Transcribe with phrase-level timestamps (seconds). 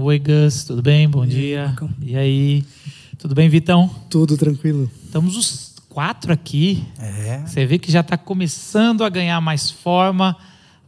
[0.00, 1.08] Oi, Gus, tudo bem?
[1.08, 1.66] Bom E dia.
[1.66, 1.90] Marcão?
[2.00, 2.64] E aí?
[3.18, 3.90] Tudo bem, Vitão?
[4.08, 4.88] Tudo tranquilo.
[5.04, 6.86] Estamos os quatro aqui.
[7.00, 7.38] É.
[7.44, 10.36] Você vê que já está começando a ganhar mais forma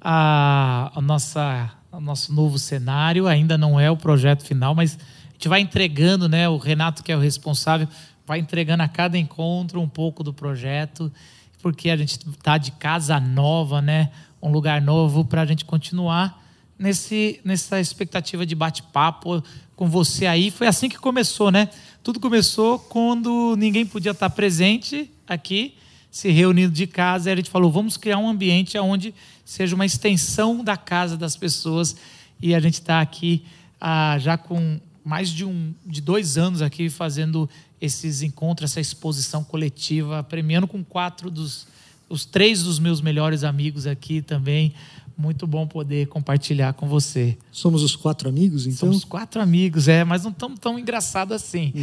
[0.00, 3.26] a, a nossa, o nosso novo cenário.
[3.26, 4.96] Ainda não é o projeto final, mas
[5.28, 6.48] a gente vai entregando, né?
[6.48, 7.88] O Renato, que é o responsável,
[8.24, 11.12] vai entregando a cada encontro um pouco do projeto,
[11.60, 14.12] porque a gente está de casa nova, né?
[14.40, 16.39] Um lugar novo para a gente continuar
[16.80, 19.44] nesse, nessa expectativa de bate-papo
[19.76, 20.50] com você aí.
[20.50, 21.68] Foi assim que começou, né?
[22.02, 25.74] Tudo começou quando ninguém podia estar presente aqui,
[26.10, 29.84] se reunindo de casa, e a gente falou: vamos criar um ambiente onde seja uma
[29.84, 31.94] extensão da casa das pessoas.
[32.40, 33.44] E a gente está aqui
[33.78, 39.44] ah, já com mais de, um, de dois anos aqui fazendo esses encontros, essa exposição
[39.44, 41.68] coletiva, premiando com quatro dos
[42.08, 44.74] os três dos meus melhores amigos aqui também.
[45.20, 47.36] Muito bom poder compartilhar com você.
[47.52, 48.78] Somos os quatro amigos, então?
[48.78, 51.72] Somos quatro amigos, é, mas não estamos tão engraçados assim.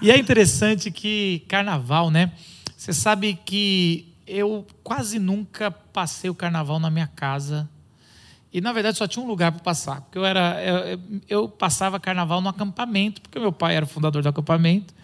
[0.00, 2.32] E é interessante que carnaval, né?
[2.76, 7.68] Você sabe que eu quase nunca passei o carnaval na minha casa.
[8.52, 11.98] E na verdade só tinha um lugar para passar, porque eu era eu, eu passava
[11.98, 14.94] carnaval no acampamento, porque meu pai era o fundador do acampamento.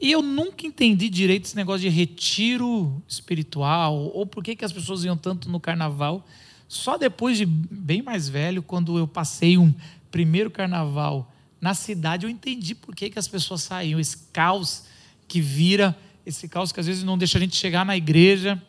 [0.00, 4.72] E eu nunca entendi direito esse negócio de retiro espiritual, ou por que, que as
[4.72, 6.26] pessoas iam tanto no carnaval.
[6.68, 9.72] Só depois de bem mais velho, quando eu passei um
[10.10, 14.00] primeiro carnaval na cidade, eu entendi por que, que as pessoas saíam.
[14.00, 14.84] Esse caos
[15.28, 15.96] que vira,
[16.26, 18.60] esse caos que às vezes não deixa a gente chegar na igreja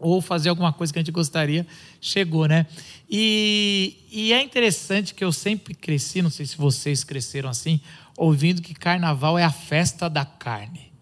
[0.00, 1.66] ou fazer alguma coisa que a gente gostaria,
[2.00, 2.66] chegou, né?
[3.08, 7.80] E, e é interessante que eu sempre cresci, não sei se vocês cresceram assim,
[8.20, 10.92] ouvindo que carnaval é a festa da carne.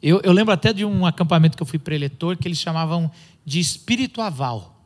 [0.00, 3.10] Eu, eu lembro até de um acampamento que eu fui preletor que eles chamavam
[3.44, 4.76] de espirituaval.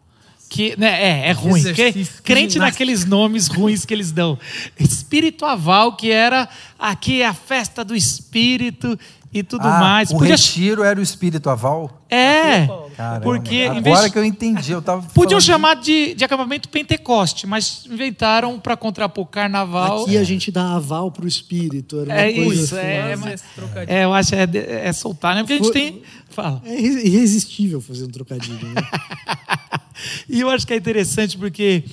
[0.49, 1.61] Que, né, é, é ruim.
[1.61, 2.61] Exercício crente ginástica.
[2.61, 4.39] naqueles nomes ruins que eles dão.
[4.79, 6.49] Espirituaval, que era
[6.79, 8.99] aqui é a festa do espírito
[9.33, 10.11] e tudo Ah, mais.
[10.11, 12.03] O Podia- retiro era o espírito aval?
[12.11, 12.67] é,
[12.97, 13.21] Caramba.
[13.23, 17.47] porque em Agora vez- que eu entendi, eu tava Podiam chamar de, de acampamento Pentecoste,
[17.47, 20.03] mas inventaram para contrapor carnaval.
[20.03, 22.01] Aqui a gente dá aval pro espírito.
[22.01, 22.85] Era uma É coisa isso, assim.
[22.87, 23.45] é, mas-.
[23.89, 24.47] É, eu acho é,
[24.89, 25.41] é soltar, né?
[25.43, 26.03] Porque a gente Foi- tem.
[26.29, 26.63] Fala.
[26.65, 28.67] É irre- irresistível fazer um trocadilho.
[28.69, 28.83] Né?
[30.29, 31.85] E eu acho que é interessante porque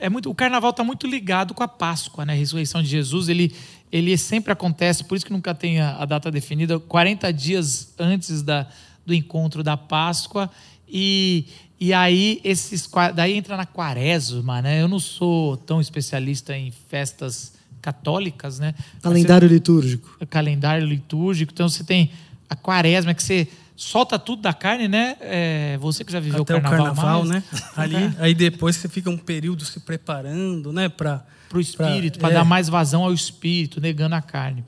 [0.00, 2.32] é muito, o carnaval está muito ligado com a Páscoa, né?
[2.32, 3.54] A ressurreição de Jesus, ele,
[3.92, 8.42] ele sempre acontece, por isso que nunca tem a, a data definida, 40 dias antes
[8.42, 8.66] da,
[9.04, 10.50] do encontro da Páscoa.
[10.88, 11.46] E,
[11.78, 14.80] e aí, esses, daí entra na quaresma, né?
[14.80, 17.52] Eu não sou tão especialista em festas
[17.82, 18.74] católicas, né?
[19.02, 20.16] Calendário litúrgico.
[20.18, 21.52] o calendário litúrgico.
[21.52, 22.12] Então você tem
[22.48, 25.16] a quaresma, que você solta tudo da carne, né?
[25.20, 27.60] É, você que já viveu Até o carnaval, o carnaval, mais, né?
[27.76, 30.88] Ali, aí depois você fica um período se preparando, né?
[30.88, 32.34] Pra, Para o espírito, para é.
[32.34, 34.64] dar mais vazão ao espírito, negando a carne.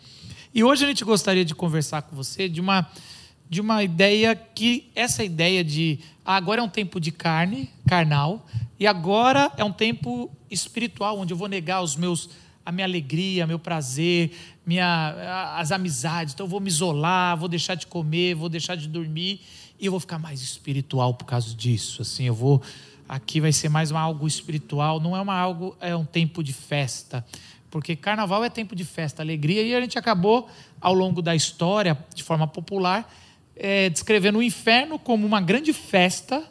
[0.52, 2.86] E hoje a gente gostaria de conversar com você de uma,
[3.48, 8.46] de uma ideia que, essa ideia de ah, agora é um tempo de carne, carnal,
[8.78, 12.28] e agora é um tempo espiritual, onde eu vou negar os meus,
[12.66, 14.32] a minha alegria, meu prazer,
[14.66, 16.34] minha, as amizades.
[16.34, 19.40] Então eu vou me isolar, vou deixar de comer, vou deixar de dormir,
[19.80, 22.02] e eu vou ficar mais espiritual por causa disso.
[22.02, 22.62] Assim, eu vou
[23.08, 26.52] aqui vai ser mais uma algo espiritual, não é uma algo é um tempo de
[26.52, 27.24] festa,
[27.70, 30.48] porque carnaval é tempo de festa, alegria e a gente acabou
[30.80, 33.12] ao longo da história, de forma popular,
[33.56, 36.42] é, descrevendo o inferno como uma grande festa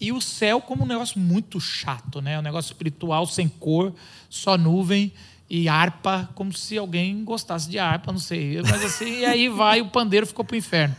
[0.00, 2.38] e o céu como um negócio muito chato, né?
[2.38, 3.94] Um negócio espiritual sem cor,
[4.28, 5.12] só nuvem
[5.48, 8.60] e harpa, como se alguém gostasse de harpa, não sei.
[8.62, 10.96] Mas assim, e aí vai o pandeiro ficou pro inferno.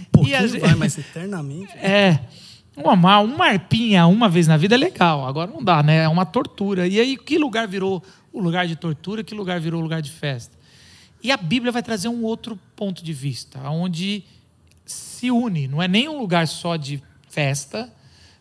[0.00, 1.76] um pouquinho E a vai, mas eternamente.
[1.76, 2.20] é.
[2.76, 6.04] Uma, uma arpinha uma vez na vida é legal, agora não dá, né?
[6.04, 6.86] É uma tortura.
[6.86, 10.10] E aí, que lugar virou o lugar de tortura, que lugar virou o lugar de
[10.10, 10.56] festa?
[11.22, 14.22] E a Bíblia vai trazer um outro ponto de vista, onde
[14.84, 17.92] se une, não é nem um lugar só de festa,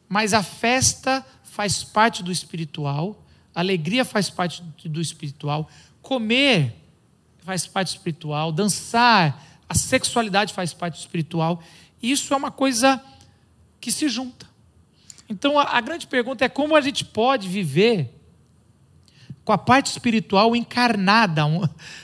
[0.08, 3.24] mas a festa faz parte do espiritual,
[3.56, 5.70] a alegria faz parte do espiritual,
[6.02, 6.76] comer
[7.40, 11.64] faz parte espiritual, dançar, a sexualidade faz parte espiritual.
[12.02, 13.02] Isso é uma coisa
[13.86, 14.48] que se junta.
[15.30, 18.20] Então a, a grande pergunta é como a gente pode viver
[19.44, 21.62] com a parte espiritual encarnada, um-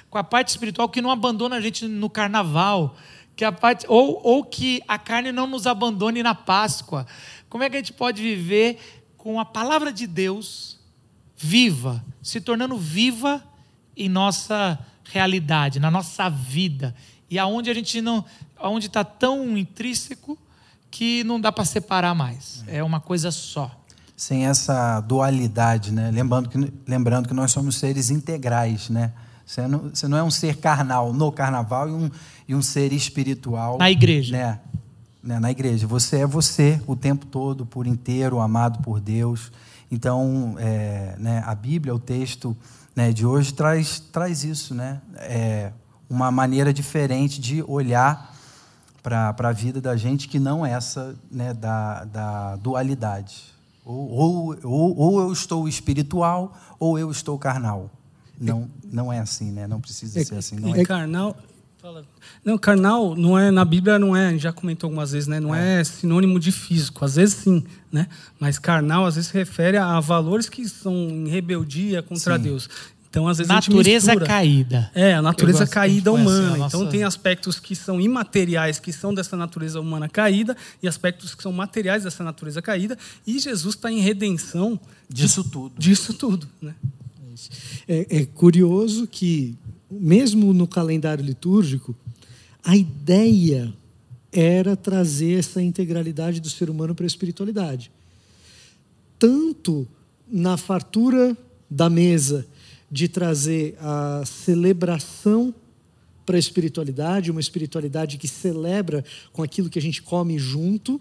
[0.08, 2.96] com a parte espiritual que não abandona a gente no carnaval,
[3.36, 7.08] que a parte ou, ou que a carne não nos abandone na Páscoa.
[7.50, 8.78] Como é que a gente pode viver
[9.18, 10.80] com a palavra de Deus
[11.36, 13.44] viva, se tornando viva
[13.98, 16.96] em nossa realidade, na nossa vida,
[17.28, 18.24] e aonde a gente não,
[18.56, 20.38] aonde está tão intrínseco
[20.92, 22.64] que não dá para separar mais.
[22.68, 23.72] É uma coisa só.
[24.16, 26.12] sem essa dualidade, né?
[26.12, 29.14] Lembrando que, lembrando que nós somos seres integrais, né?
[29.46, 32.12] Você não, você não é um ser carnal no carnaval e um,
[32.48, 33.78] e um ser espiritual.
[33.80, 34.32] Na igreja.
[34.32, 34.60] Né?
[35.24, 35.40] né?
[35.40, 35.88] Na igreja.
[35.88, 39.52] Você é você o tempo todo, por inteiro, amado por Deus.
[39.90, 42.56] Então, é, né, a Bíblia, o texto
[42.96, 45.02] né, de hoje, traz, traz isso, né?
[45.16, 45.72] É
[46.10, 48.31] uma maneira diferente de olhar
[49.02, 53.52] para a vida da gente que não essa né, da, da dualidade.
[53.84, 57.90] Ou, ou, ou, eu estou espiritual ou eu estou carnal.
[58.40, 59.68] Não, não é assim, né?
[59.68, 60.56] Não precisa É- ser assim.
[60.60, 60.84] Não é.
[60.84, 61.36] carnal.
[61.82, 62.04] fala-
[62.46, 65.40] Não, carnal não é na Bíblia não é, a gente já comentou algumas vezes, né?
[65.40, 65.84] Não é.
[65.84, 68.08] sinônimo de físico, às vezes sim, né?
[68.40, 72.44] Mas carnal às vezes se refere a valores que são em rebeldia contra Sim.
[72.44, 72.70] Deus.
[73.12, 74.26] Então às vezes a Natureza gente mistura.
[74.26, 74.92] caída.
[74.96, 76.54] É, a natureza a gente caída humana.
[76.54, 80.88] a nossa- Então tem aspectos que são imateriais, que são dessa natureza humana caída, e
[80.88, 82.98] aspectos que são materiais dessa natureza caída.
[83.28, 84.80] E Jesus está em redenção
[85.10, 85.74] Disso tudo.
[85.78, 86.74] disso tudo, né?
[87.88, 89.58] É, é curioso que,
[89.90, 91.94] mesmo no calendário litúrgico,
[92.64, 93.74] a ideia
[94.32, 97.92] era trazer essa integralidade do ser humano para a espiritualidade.
[99.20, 99.88] Tanto
[100.32, 101.36] na fartura
[101.70, 102.46] da mesa
[102.92, 105.54] de trazer a celebração
[106.26, 111.00] para a espiritualidade, uma espiritualidade que celebra com aquilo que a gente come junto,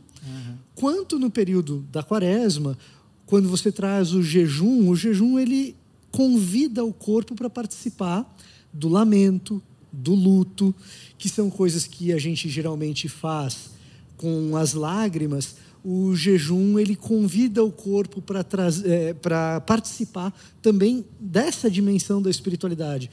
[0.74, 2.78] quanto no período da quaresma,
[3.26, 5.76] quando você traz o jejum, o jejum ele
[6.10, 8.36] convida o corpo para participar
[8.72, 9.62] do lamento,
[9.92, 10.74] do luto,
[11.18, 13.70] que são coisas que a gente geralmente faz
[14.16, 15.56] com as lágrimas.
[15.82, 18.44] O jejum ele convida o corpo para
[18.84, 19.14] é,
[19.60, 23.10] participar também dessa dimensão da espiritualidade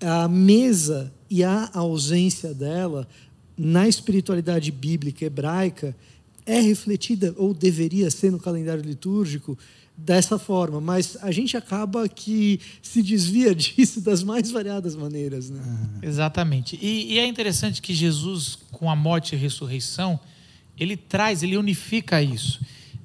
[0.00, 3.08] a mesa e a ausência dela
[3.56, 5.96] na espiritualidade bíblica hebraica
[6.44, 9.58] é refletida ou deveria ser no calendário litúrgico
[9.96, 15.60] dessa forma, mas a gente acaba que se desvia disso das mais variadas maneiras, né?
[16.02, 16.78] Exatamente.
[16.80, 20.20] E, e é interessante que Jesus, com a morte e a ressurreição,
[20.78, 22.60] ele traz, ele unifica isso.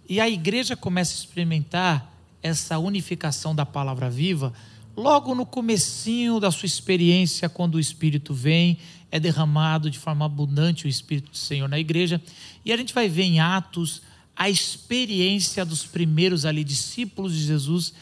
[0.07, 2.11] E a igreja começa a experimentar
[2.43, 4.53] essa unificação da palavra viva
[4.95, 8.77] logo no comecinho da sua experiência, quando o Espírito vem,
[9.09, 12.21] é derramado de forma abundante o Espírito do Senhor na igreja.
[12.65, 14.01] E a gente vai ver em Atos
[14.35, 17.93] a experiência dos primeiros ali discípulos de Jesus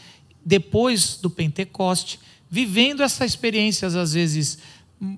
[0.44, 2.18] depois do Pentecoste,
[2.50, 4.58] vivendo essa experiências às vezes,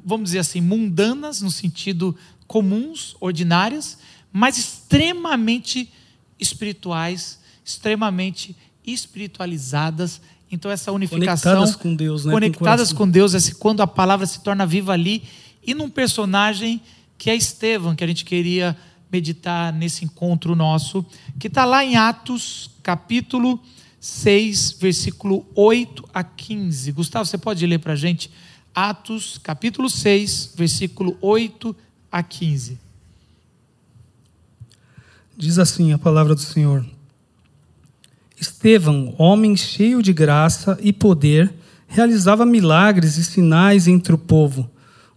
[0.04, 2.16] vamos dizer assim, mundanas no sentido
[2.46, 3.98] comuns, ordinárias,
[4.32, 5.92] mas extremamente
[6.38, 10.20] espirituais, extremamente espiritualizadas.
[10.50, 12.30] Então essa unificação Conectadas com Deus, né?
[12.30, 12.96] Com conectadas coração.
[12.96, 15.22] com Deus, esse quando a palavra se torna viva ali
[15.64, 16.80] e num personagem
[17.16, 18.76] que é Estevão, que a gente queria
[19.10, 21.04] meditar nesse encontro nosso,
[21.38, 23.60] que está lá em Atos, capítulo
[24.00, 26.90] 6, versículo 8 a 15.
[26.92, 28.30] Gustavo, você pode ler para a gente?
[28.74, 31.76] Atos, capítulo 6, versículo 8
[32.10, 32.80] a 15.
[35.36, 36.84] Diz assim a palavra do Senhor:
[38.38, 41.52] Estevão, homem cheio de graça e poder,
[41.88, 44.70] realizava milagres e sinais entre o povo.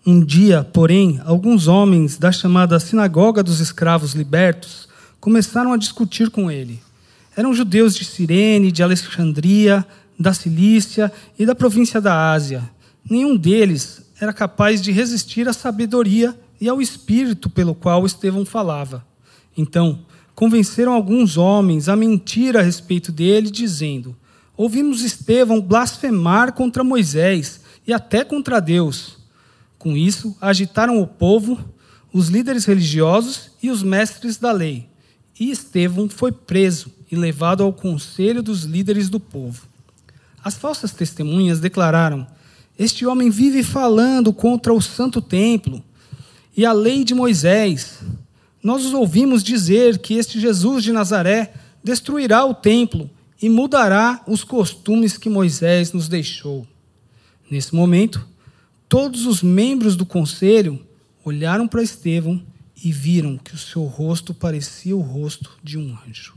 [0.06, 4.88] Um dia, porém, alguns homens da chamada Sinagoga dos Escravos Libertos
[5.20, 6.80] começaram a discutir com ele.
[7.36, 9.86] Eram judeus de Cirene, de Alexandria,
[10.18, 12.63] da Cilícia e da província da Ásia.
[13.10, 19.04] Nenhum deles era capaz de resistir à sabedoria e ao espírito pelo qual Estevão falava.
[19.58, 20.00] Então,
[20.36, 24.15] convenceram alguns homens a mentir a respeito dele, dizendo:
[24.58, 29.18] Ouvimos Estevão blasfemar contra Moisés e até contra Deus.
[29.80, 31.58] Com isso, agitaram o povo,
[32.12, 34.88] os líderes religiosos e os mestres da lei.
[35.39, 39.68] E Estevão foi preso e levado ao conselho dos líderes do povo.
[40.44, 42.27] As falsas testemunhas declararam:
[42.77, 45.84] Este homem vive falando contra o santo templo
[46.56, 48.00] e a lei de Moisés.
[48.65, 51.53] Nós os ouvimos dizer que este Jesus de Nazaré
[51.84, 53.07] destruirá o templo
[53.39, 56.65] e mudará os costumes que Moisés nos deixou.
[57.48, 58.27] Nesse momento,
[58.89, 60.84] todos os membros do conselho
[61.24, 62.41] olharam para Estevão
[62.84, 66.34] e viram que o seu rosto parecia o rosto de um anjo.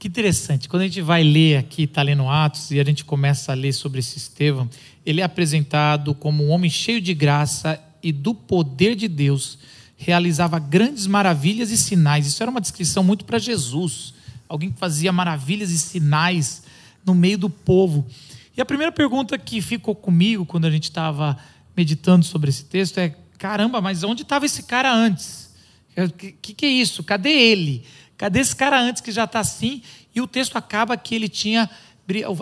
[0.00, 0.68] Que interessante.
[0.68, 3.72] Quando a gente vai ler aqui, está lendo Atos, e a gente começa a ler
[3.72, 4.68] sobre esse Estevão,
[5.06, 9.56] ele é apresentado como um homem cheio de graça e do poder de Deus,
[9.96, 12.26] realizava grandes maravilhas e sinais.
[12.26, 14.14] Isso era uma descrição muito para Jesus,
[14.48, 16.62] alguém que fazia maravilhas e sinais
[17.04, 18.06] no meio do povo.
[18.56, 21.36] E a primeira pergunta que ficou comigo quando a gente estava
[21.76, 25.54] meditando sobre esse texto é: caramba, mas onde estava esse cara antes?
[25.96, 27.02] O que, que, que é isso?
[27.02, 27.84] Cadê ele?
[28.18, 29.82] Cadê esse cara antes que já está assim?
[30.14, 31.68] E o texto acaba que ele tinha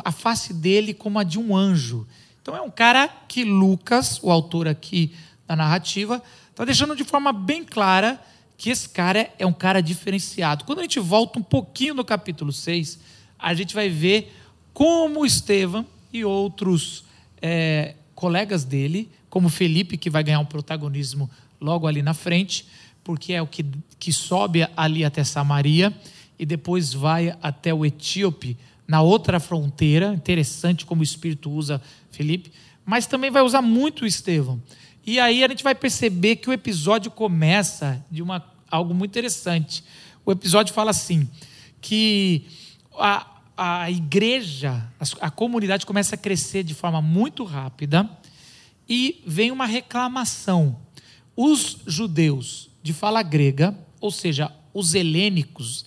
[0.04, 2.06] a face dele como a de um anjo.
[2.42, 5.14] Então é um cara que Lucas, o autor aqui
[5.46, 6.22] da narrativa,
[6.54, 8.20] está deixando de forma bem clara
[8.56, 10.64] que esse cara é um cara diferenciado.
[10.64, 13.00] Quando a gente volta um pouquinho no capítulo 6,
[13.36, 14.32] a gente vai ver
[14.72, 17.04] como Estevão e outros
[17.42, 21.28] é, colegas dele, como Felipe, que vai ganhar um protagonismo
[21.60, 22.66] logo ali na frente,
[23.02, 23.66] porque é o que,
[23.98, 25.92] que sobe ali até Samaria
[26.38, 28.56] e depois vai até o Etíope,
[28.86, 30.14] na outra fronteira.
[30.14, 31.82] Interessante como o Espírito usa
[32.12, 32.52] Felipe,
[32.86, 34.62] mas também vai usar muito Estevão.
[35.06, 39.84] E aí a gente vai perceber que o episódio começa de uma, algo muito interessante.
[40.24, 41.28] O episódio fala assim:
[41.80, 42.46] que
[42.98, 48.08] a, a igreja, a, a comunidade começa a crescer de forma muito rápida
[48.88, 50.78] e vem uma reclamação.
[51.36, 55.84] Os judeus de fala grega, ou seja, os helênicos,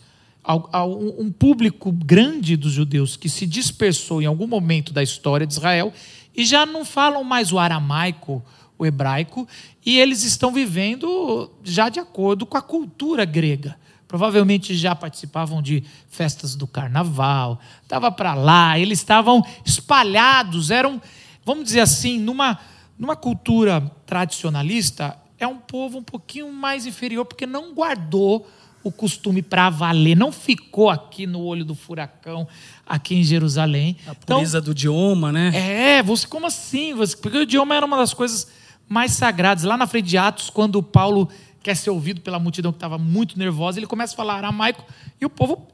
[1.20, 5.92] um público grande dos judeus que se dispersou em algum momento da história de Israel
[6.36, 8.44] e já não falam mais o aramaico,
[8.78, 9.48] o hebraico,
[9.86, 13.78] e eles estão vivendo já de acordo com a cultura grega.
[14.08, 21.02] Provavelmente já participavam de festas do carnaval, estava para lá, eles estavam espalhados, eram,
[21.46, 22.58] vamos dizer assim, numa,
[22.98, 28.48] numa cultura tradicionalista, é um povo um pouquinho mais inferior, porque não guardou
[28.84, 32.48] o costume para valer, não ficou aqui no olho do furacão,
[32.86, 33.98] aqui em Jerusalém.
[34.08, 35.52] A pureza então, do idioma, né?
[35.54, 36.94] É, você como assim?
[36.94, 38.48] Você, porque o idioma era uma das coisas
[38.88, 39.64] mais sagradas.
[39.64, 41.30] Lá na frente de Atos, quando Paulo
[41.62, 44.86] quer ser ouvido pela multidão que estava muito nervosa, ele começa a falar aramaico
[45.20, 45.68] e o povo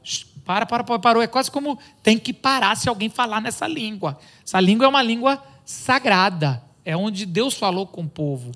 [0.44, 1.22] para, para, para, parou.
[1.22, 4.18] É quase como tem que parar se alguém falar nessa língua.
[4.44, 8.52] Essa língua é uma língua sagrada, é onde Deus falou com o povo.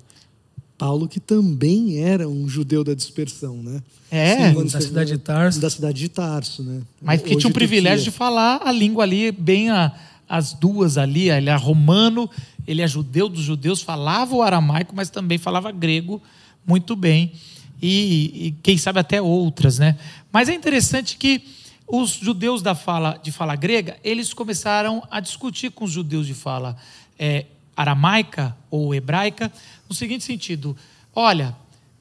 [0.77, 3.81] Paulo, que também era um judeu da dispersão, né?
[4.09, 5.59] É, Sim, da cidade de Tarso.
[5.59, 6.81] Da cidade de Tarso, né?
[7.01, 9.91] Mas que tinha o privilégio de falar a língua ali, bem a,
[10.29, 11.29] as duas ali.
[11.29, 12.29] Ele é romano,
[12.67, 16.21] ele é judeu dos judeus, falava o aramaico, mas também falava grego
[16.65, 17.33] muito bem.
[17.81, 19.97] E, e quem sabe até outras, né?
[20.31, 21.41] Mas é interessante que
[21.87, 26.35] os judeus da fala, de fala grega, eles começaram a discutir com os judeus de
[26.35, 26.77] fala
[27.17, 27.45] é,
[27.75, 29.51] aramaica ou hebraica,
[29.89, 30.77] no seguinte sentido:
[31.15, 31.55] olha,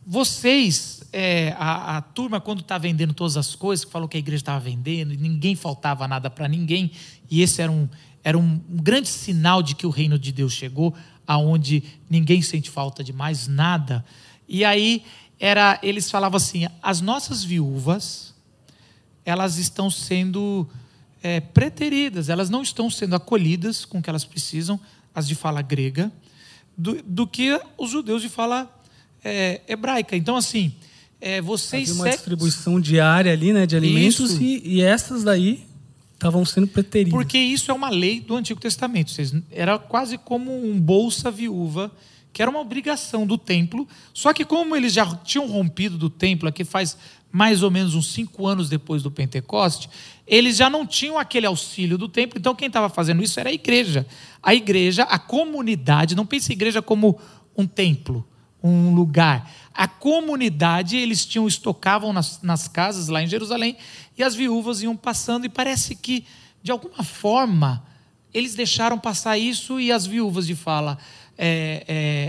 [0.07, 4.21] vocês, é, a, a, turma, quando está vendendo todas as coisas, que falou que a
[4.21, 6.91] igreja estava vendendo, e ninguém faltava nada para ninguém,
[7.31, 7.89] e esse era um,
[8.29, 10.95] era um, um grande sinal de que o reino de Deus chegou,
[11.27, 14.05] aonde ninguém sente falta de mais nada.
[14.47, 15.03] E aí
[15.41, 18.35] era, eles falavam assim: as nossas viúvas,
[19.25, 20.69] elas estão sendo
[21.23, 24.79] é, preteridas, elas não estão sendo acolhidas com o que elas precisam,
[25.15, 26.13] as de fala grega,
[26.77, 28.71] do, do que os judeus de fala
[29.25, 30.15] é, hebraica.
[30.15, 30.75] Então, assim,
[31.19, 31.89] é, vocês.
[31.89, 35.67] Havia uma distribuição diária ali, né, de alimentos, e, e, essas daí
[36.19, 37.13] estavam sendo preteridas.
[37.13, 39.13] Porque isso é uma lei do Antigo Testamento.
[39.51, 41.93] Era quase como um bolsa viúva,
[42.33, 43.87] que era uma obrigação do templo.
[44.13, 46.99] Só que, como eles já tinham rompido do templo, aqui faz
[47.31, 49.89] mais ou menos uns cinco anos depois do Pentecoste,
[50.27, 53.53] eles já não tinham aquele auxílio do templo, então quem estava fazendo isso era a
[53.53, 54.07] igreja.
[54.43, 57.19] A igreja, a comunidade, não pense igreja como
[57.57, 58.27] um templo,
[58.63, 59.51] um lugar.
[59.75, 63.77] A comunidade, eles tinham, estocavam nas, nas casas lá em Jerusalém,
[64.17, 66.25] e as viúvas iam passando, e parece que,
[66.63, 67.85] de alguma forma,
[68.35, 70.99] eles deixaram passar isso, e as viúvas de fala
[71.37, 71.85] é,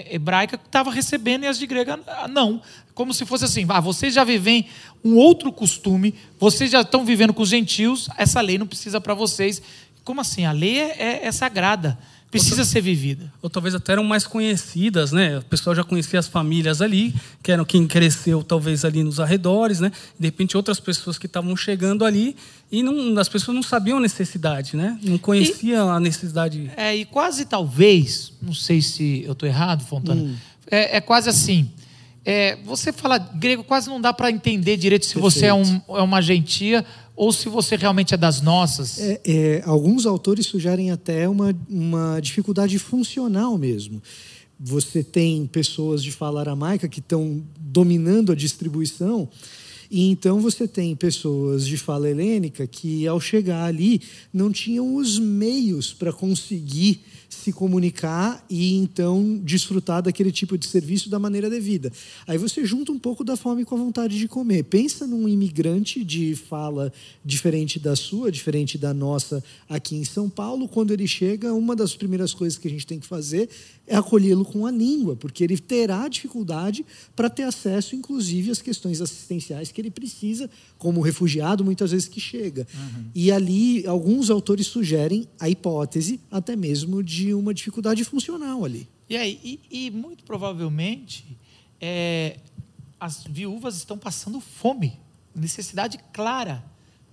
[0.10, 2.62] é, hebraica estavam recebendo, e as de grega não
[3.00, 4.66] como se fosse assim: ah, vocês já vivem
[5.06, 9.14] um outro costume, vocês já estão vivendo com os gentios, essa lei não precisa para
[9.14, 9.62] vocês.
[10.04, 10.46] Como assim?
[10.46, 11.98] A lei é, é, é sagrada,
[12.32, 13.32] precisa ser vivida.
[13.42, 15.40] Ou talvez até eram mais conhecidas, né?
[15.40, 19.80] O pessoal já conhecia as famílias ali, que eram quem cresceu talvez ali nos arredores,
[19.80, 19.92] né?
[20.20, 22.36] De repente outras pessoas que estavam chegando ali
[22.72, 24.98] e não, as pessoas não sabiam a necessidade, né?
[25.02, 26.72] Não conheciam e, a necessidade.
[26.78, 30.36] É, e quase talvez, não sei se eu estou errado, Fontana, hum.
[30.70, 31.70] é, é quase assim.
[32.24, 35.34] É, você fala grego, quase não dá para entender direito se Perfeito.
[35.34, 36.86] você é, um, é, uma gentia
[37.20, 38.98] ou se você realmente é das nossas.
[38.98, 44.02] É, é, alguns autores sugerem até uma, uma dificuldade funcional mesmo.
[44.58, 49.28] Você tem pessoas de fala aramaica que estão dominando a distribuição,
[49.92, 55.20] e então você tem pessoas de fala helênica que, ao chegar ali, não tinham os
[55.20, 61.92] meios para conseguir se comunicar e então desfrutar daquele tipo de serviço da maneira devida.
[62.28, 64.64] Aí você junta um pouco da fome com a vontade de comer.
[64.64, 66.92] Pensa num imigrante de fala
[67.24, 70.68] diferente da sua, diferente da nossa aqui em São Paulo.
[70.68, 73.48] Quando ele chega, uma das primeiras coisas que a gente tem que fazer
[73.90, 79.02] é acolhê-lo com a língua, porque ele terá dificuldade para ter acesso, inclusive, às questões
[79.02, 82.68] assistenciais que ele precisa, como refugiado, muitas vezes que chega.
[82.74, 83.06] Uhum.
[83.16, 88.88] E ali, alguns autores sugerem a hipótese até mesmo de uma dificuldade funcional ali.
[89.10, 91.26] E aí, e, e muito provavelmente,
[91.82, 92.38] é,
[93.00, 95.00] as viúvas estão passando fome,
[95.34, 96.64] necessidade clara,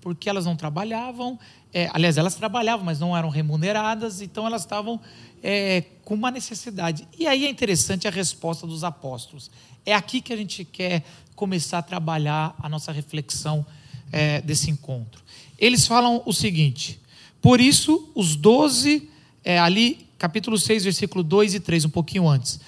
[0.06, 1.36] porque elas não trabalhavam,
[1.75, 5.00] é, aliás, elas trabalhavam, mas não eram remuneradas, então elas estavam
[5.42, 7.08] é, com uma necessidade.
[7.18, 9.50] E aí é interessante a resposta dos apóstolos.
[9.84, 11.02] É aqui que a gente quer
[11.34, 13.66] começar a trabalhar a nossa reflexão
[14.12, 15.20] é, desse encontro.
[15.58, 17.00] Eles falam o seguinte:
[17.42, 19.10] por isso, os doze,
[19.42, 22.60] é, ali, capítulo 6, versículo 2 e 3, um pouquinho antes.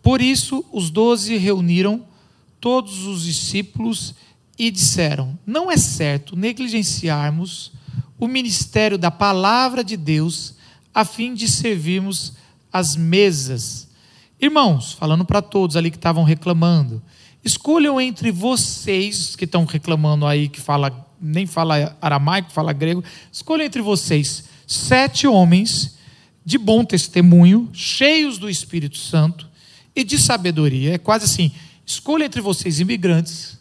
[0.00, 2.06] Por isso, os doze reuniram
[2.60, 4.14] todos os discípulos
[4.58, 7.72] e disseram: Não é certo negligenciarmos
[8.18, 10.54] o ministério da palavra de Deus
[10.94, 12.34] a fim de servirmos
[12.72, 13.88] as mesas.
[14.40, 17.02] Irmãos, falando para todos ali que estavam reclamando,
[17.44, 23.66] escolham entre vocês que estão reclamando aí, que fala, nem fala aramaico, fala grego, escolham
[23.66, 25.96] entre vocês sete homens
[26.44, 29.48] de bom testemunho, cheios do Espírito Santo
[29.96, 30.94] e de sabedoria.
[30.94, 31.52] É quase assim:
[31.84, 33.53] escolha entre vocês imigrantes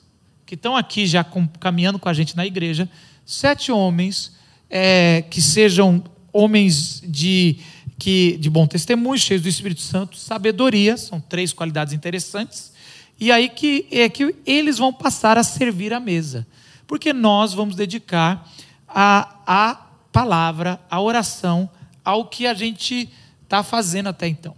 [0.53, 1.25] que estão aqui já
[1.59, 2.87] caminhando com a gente na igreja,
[3.25, 4.33] sete homens
[4.69, 7.57] é, que sejam homens de,
[7.97, 12.71] que, de bom testemunho, cheios do Espírito Santo, sabedoria, são três qualidades interessantes,
[13.19, 16.45] e aí que, é que eles vão passar a servir a mesa,
[16.85, 18.47] porque nós vamos dedicar
[18.87, 21.67] a, a palavra, a oração,
[22.05, 23.09] ao que a gente
[23.43, 24.55] está fazendo até então.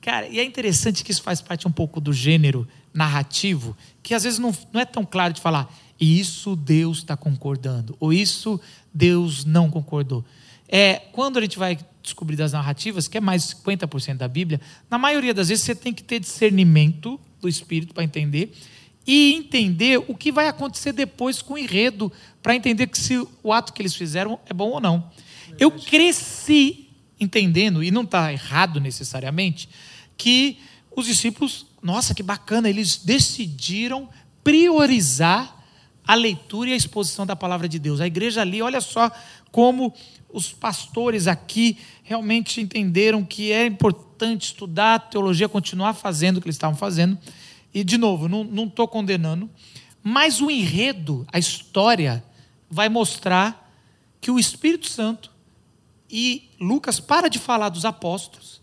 [0.00, 4.24] Cara, e é interessante que isso faz parte um pouco do gênero narrativo, que às
[4.24, 8.60] vezes não, não é tão claro de falar, isso Deus está concordando, ou isso
[8.92, 10.24] Deus não concordou
[10.72, 14.60] é, quando a gente vai descobrir das narrativas, que é mais de 50% da Bíblia,
[14.88, 18.52] na maioria das vezes você tem que ter discernimento do Espírito para entender
[19.04, 23.52] e entender o que vai acontecer depois com o enredo, para entender que se o
[23.52, 25.10] ato que eles fizeram é bom ou não.
[25.58, 29.68] Eu cresci entendendo, e não está errado necessariamente,
[30.16, 30.58] que
[30.94, 34.08] os discípulos, nossa, que bacana, eles decidiram
[34.42, 35.56] priorizar
[36.06, 38.00] a leitura e a exposição da palavra de Deus.
[38.00, 39.10] A igreja ali, olha só
[39.52, 39.94] como
[40.32, 46.48] os pastores aqui realmente entenderam que é importante estudar a teologia, continuar fazendo o que
[46.48, 47.18] eles estavam fazendo.
[47.72, 49.48] E, de novo, não estou condenando,
[50.02, 52.24] mas o enredo, a história,
[52.68, 53.72] vai mostrar
[54.20, 55.30] que o Espírito Santo
[56.10, 58.59] e Lucas para de falar dos apóstolos,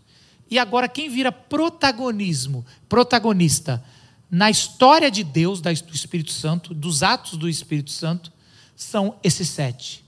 [0.50, 3.84] e agora quem vira protagonismo, protagonista
[4.30, 8.32] na história de Deus, do Espírito Santo, dos atos do Espírito Santo,
[8.76, 10.04] são esses sete.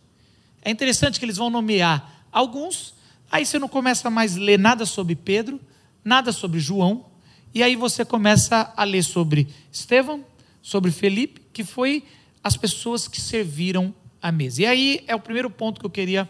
[0.62, 2.94] É interessante que eles vão nomear alguns,
[3.30, 5.60] aí você não começa mais a ler nada sobre Pedro,
[6.04, 7.06] nada sobre João,
[7.54, 10.24] e aí você começa a ler sobre Estevão,
[10.62, 12.04] sobre Felipe, que foi
[12.44, 14.62] as pessoas que serviram a mesa.
[14.62, 16.28] E aí é o primeiro ponto que eu queria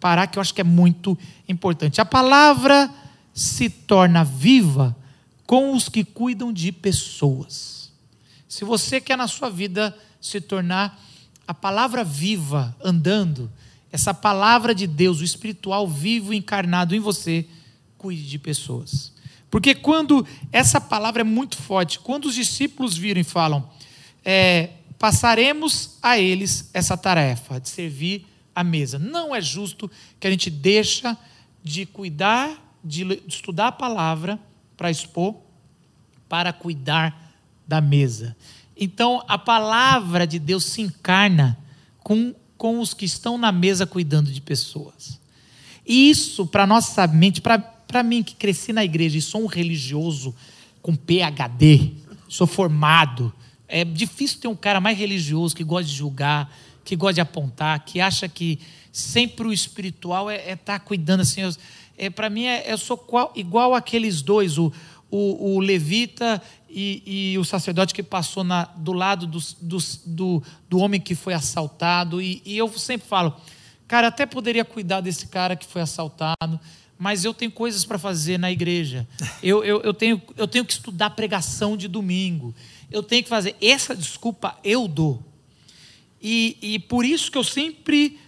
[0.00, 1.16] parar, que eu acho que é muito
[1.48, 2.00] importante.
[2.00, 2.92] A palavra
[3.36, 4.96] se torna viva
[5.46, 7.92] com os que cuidam de pessoas.
[8.48, 10.98] Se você quer na sua vida se tornar
[11.46, 13.52] a palavra viva andando,
[13.92, 17.46] essa palavra de Deus, o espiritual vivo encarnado em você,
[17.98, 19.12] cuide de pessoas.
[19.50, 23.68] Porque quando essa palavra é muito forte, quando os discípulos viram e falam,
[24.24, 28.98] é, passaremos a eles essa tarefa de servir a mesa.
[28.98, 31.16] Não é justo que a gente deixa
[31.62, 34.38] de cuidar, de estudar a palavra
[34.76, 35.34] para expor,
[36.28, 37.34] para cuidar
[37.66, 38.36] da mesa.
[38.76, 41.58] Então, a palavra de Deus se encarna
[41.98, 45.20] com com os que estão na mesa cuidando de pessoas.
[45.86, 50.34] E isso, para nossa mente, para mim que cresci na igreja e sou um religioso
[50.82, 51.92] com PhD,
[52.28, 53.32] sou formado,
[53.68, 56.52] é difícil ter um cara mais religioso que gosta de julgar,
[56.84, 58.58] que gosta de apontar, que acha que
[58.92, 61.42] sempre o espiritual é estar é tá cuidando assim.
[61.98, 64.72] É, para mim, é, eu sou qual, igual aqueles dois, o,
[65.10, 70.42] o, o levita e, e, o sacerdote que passou na, do lado do, do, do,
[70.68, 72.20] do, homem que foi assaltado.
[72.20, 73.34] E, e eu sempre falo,
[73.88, 76.60] cara, até poderia cuidar desse cara que foi assaltado,
[76.98, 79.06] mas eu tenho coisas para fazer na igreja.
[79.42, 82.54] Eu, eu, eu, tenho, eu tenho que estudar pregação de domingo.
[82.90, 83.54] Eu tenho que fazer.
[83.60, 85.22] Essa desculpa eu dou.
[86.20, 88.18] E, e por isso que eu sempre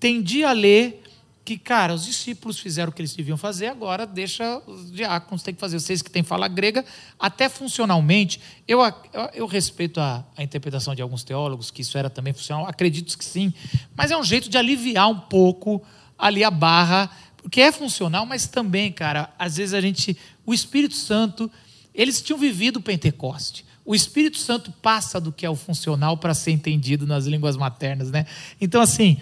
[0.00, 1.01] tendi a ler
[1.44, 5.52] que, cara, os discípulos fizeram o que eles deviam fazer, agora deixa os diáconos tem
[5.52, 5.78] que fazer.
[5.80, 6.84] Vocês que têm fala grega,
[7.18, 12.08] até funcionalmente, eu, eu, eu respeito a, a, interpretação de alguns teólogos, que isso era
[12.08, 13.52] também funcional, acredito que sim,
[13.96, 15.82] mas é um jeito de aliviar um pouco
[16.16, 20.94] ali a barra, porque é funcional, mas também, cara, às vezes a gente, o Espírito
[20.94, 21.50] Santo,
[21.92, 23.66] eles tinham vivido o Pentecoste.
[23.84, 28.12] o Espírito Santo passa do que é o funcional para ser entendido nas línguas maternas,
[28.12, 28.26] né?
[28.60, 29.18] Então, assim,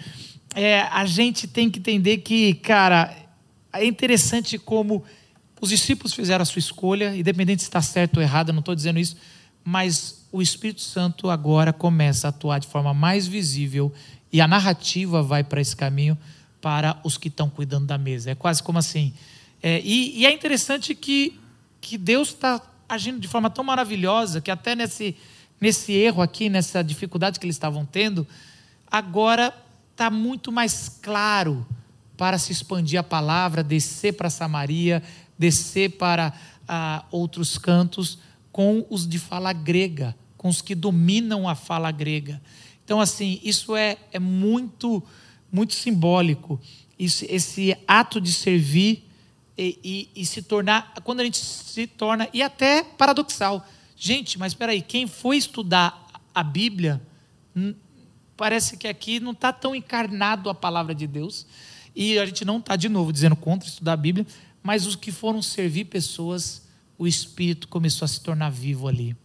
[0.55, 3.15] é, a gente tem que entender que, cara,
[3.71, 5.03] é interessante como
[5.59, 8.75] os discípulos fizeram a sua escolha, independente se está certo ou errado, eu não estou
[8.75, 9.15] dizendo isso,
[9.63, 13.93] mas o Espírito Santo agora começa a atuar de forma mais visível
[14.31, 16.17] e a narrativa vai para esse caminho
[16.59, 18.31] para os que estão cuidando da mesa.
[18.31, 19.13] É quase como assim.
[19.61, 21.39] É, e, e, é interessante que,
[21.79, 25.15] que Deus está agindo de forma tão maravilhosa que até nesse,
[25.59, 28.27] nesse erro aqui, nessa dificuldade que eles estavam tendo,
[28.89, 29.53] agora
[30.01, 31.63] está muito mais claro
[32.17, 35.03] para se expandir a palavra, descer para Samaria,
[35.37, 36.33] descer para
[36.67, 38.17] ah, outros cantos
[38.51, 42.41] com os de fala grega, com os que dominam a fala grega.
[42.83, 45.03] Então, assim, isso é, é muito,
[45.51, 46.59] muito simbólico.
[46.97, 49.07] Isso, esse ato de servir
[49.55, 53.63] e, e, e, se tornar, quando a gente se torna, e até paradoxal.
[53.95, 56.99] Gente, mas espera aí, quem foi estudar a Bíblia,
[57.55, 57.75] hum,
[58.41, 61.45] parece que aqui não está tão encarnado a palavra de Deus,
[61.95, 64.25] e a gente não está, de novo, dizendo contra estudar a Bíblia,
[64.63, 66.63] mas os que foram servir pessoas,
[66.97, 69.15] o Espírito começou a se tornar vivo ali.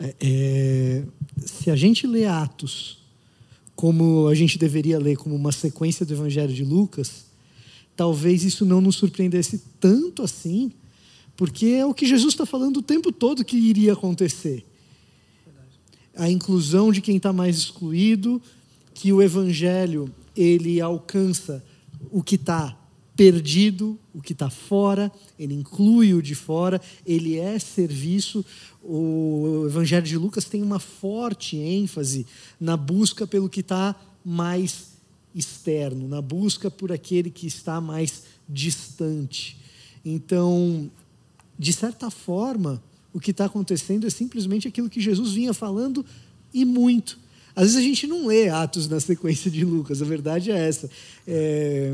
[0.00, 1.04] É, é,
[1.44, 2.96] se a gente lê Atos
[3.76, 7.26] como a gente deveria ler como uma sequência do Evangelho de Lucas,
[7.94, 10.72] talvez isso não nos surpreendesse tanto assim,
[11.36, 14.64] porque é o que Jesus está falando o tempo todo que iria acontecer.
[16.16, 18.40] A inclusão de quem está mais excluído,
[18.94, 21.64] que o Evangelho ele alcança
[22.10, 22.76] o que está
[23.16, 28.44] perdido, o que está fora, ele inclui o de fora, ele é serviço.
[28.82, 32.26] O Evangelho de Lucas tem uma forte ênfase
[32.58, 33.94] na busca pelo que está
[34.24, 34.92] mais
[35.34, 39.58] externo, na busca por aquele que está mais distante.
[40.04, 40.90] Então,
[41.58, 46.04] de certa forma, o que está acontecendo é simplesmente aquilo que Jesus vinha falando
[46.52, 47.18] e muito.
[47.54, 50.88] Às vezes a gente não lê Atos na sequência de Lucas, a verdade é essa.
[51.26, 51.92] É,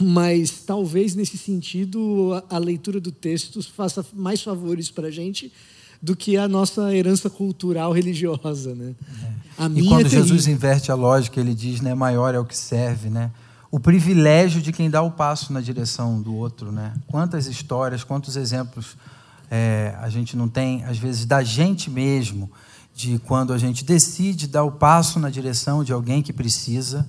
[0.00, 5.52] mas talvez nesse sentido a, a leitura do texto faça mais favores para a gente
[6.00, 8.94] do que a nossa herança cultural religiosa, né?
[9.58, 9.64] É.
[9.74, 13.08] e quando é Jesus inverte a lógica, ele diz, né, maior é o que serve,
[13.08, 13.30] né?
[13.70, 16.92] O privilégio de quem dá o passo na direção do outro, né?
[17.06, 18.96] Quantas histórias, quantos exemplos
[19.56, 22.50] é, a gente não tem, às vezes, da gente mesmo,
[22.92, 27.08] de quando a gente decide dar o passo na direção de alguém que precisa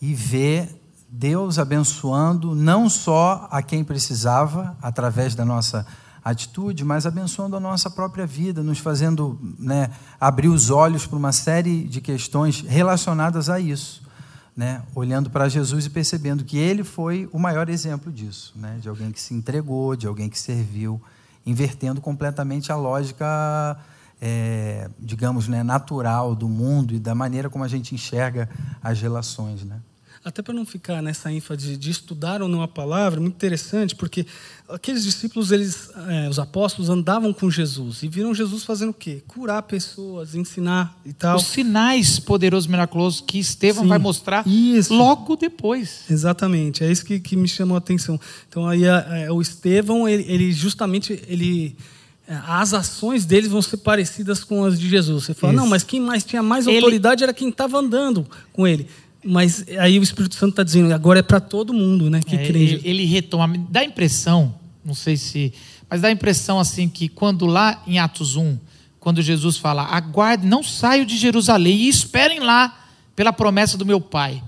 [0.00, 0.68] e vê
[1.08, 5.84] Deus abençoando não só a quem precisava, através da nossa
[6.24, 9.90] atitude, mas abençoando a nossa própria vida, nos fazendo né,
[10.20, 14.02] abrir os olhos para uma série de questões relacionadas a isso.
[14.56, 18.88] Né, olhando para Jesus e percebendo que ele foi o maior exemplo disso, né, de
[18.88, 21.00] alguém que se entregou, de alguém que serviu,
[21.44, 23.76] invertendo completamente a lógica,
[24.20, 28.48] é, digamos, né, natural do mundo e da maneira como a gente enxerga
[28.82, 29.64] as relações.
[29.64, 29.80] Né
[30.24, 34.24] até para não ficar nessa ênfase de estudar ou não a palavra, muito interessante, porque
[34.68, 39.22] aqueles discípulos, eles, é, os apóstolos, andavam com Jesus e viram Jesus fazendo o quê?
[39.26, 41.36] Curar pessoas, ensinar e tal.
[41.36, 44.94] Os sinais poderosos, miraculosos que Estevão Sim, vai mostrar isso.
[44.94, 46.04] logo depois.
[46.08, 48.18] Exatamente, é isso que, que me chamou a atenção.
[48.48, 51.76] Então, aí é, o Estevão, ele, ele justamente, ele
[52.28, 55.24] é, as ações deles vão ser parecidas com as de Jesus.
[55.24, 55.62] Você fala, Isso.
[55.62, 57.30] não, mas quem mais tinha mais autoridade ele...
[57.30, 58.88] era quem estava andando com ele.
[59.24, 62.20] Mas aí o Espírito Santo está dizendo, agora é para todo mundo, né?
[62.20, 63.56] Que é, ele, ele retoma.
[63.68, 64.54] Dá a impressão,
[64.84, 65.52] não sei se.
[65.88, 68.58] Mas dá a impressão assim que quando lá em Atos 1,
[68.98, 74.00] quando Jesus fala, aguarde, não saio de Jerusalém e esperem lá pela promessa do meu
[74.00, 74.42] Pai.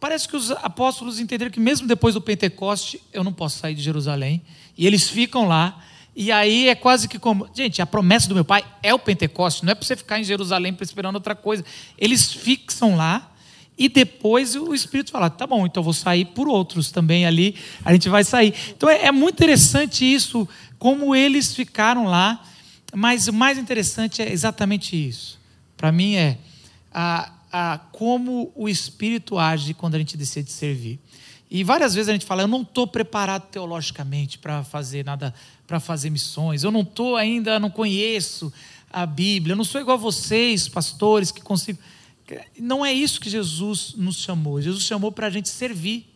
[0.00, 3.82] Parece que os apóstolos entenderam que mesmo depois do Pentecoste, eu não posso sair de
[3.82, 4.42] Jerusalém.
[4.76, 5.80] E eles ficam lá.
[6.14, 7.48] E aí é quase que como.
[7.54, 10.24] Gente, a promessa do meu pai é o Pentecoste, não é para você ficar em
[10.24, 11.64] Jerusalém esperando outra coisa.
[11.98, 13.32] Eles fixam lá
[13.78, 17.92] e depois o Espírito fala: tá bom, então vou sair por outros também ali, a
[17.92, 18.54] gente vai sair.
[18.70, 22.42] Então é, é muito interessante isso, como eles ficaram lá,
[22.94, 25.38] mas o mais interessante é exatamente isso.
[25.76, 26.38] Para mim é
[26.92, 30.98] a, a, como o Espírito age quando a gente decide servir.
[31.50, 35.34] E várias vezes a gente fala: eu não estou preparado teologicamente para fazer nada,
[35.66, 38.50] para fazer missões, eu não estou ainda, não conheço
[38.90, 41.78] a Bíblia, eu não sou igual a vocês, pastores, que consigo.
[42.58, 44.60] Não é isso que Jesus nos chamou.
[44.60, 46.06] Jesus chamou para a gente servir.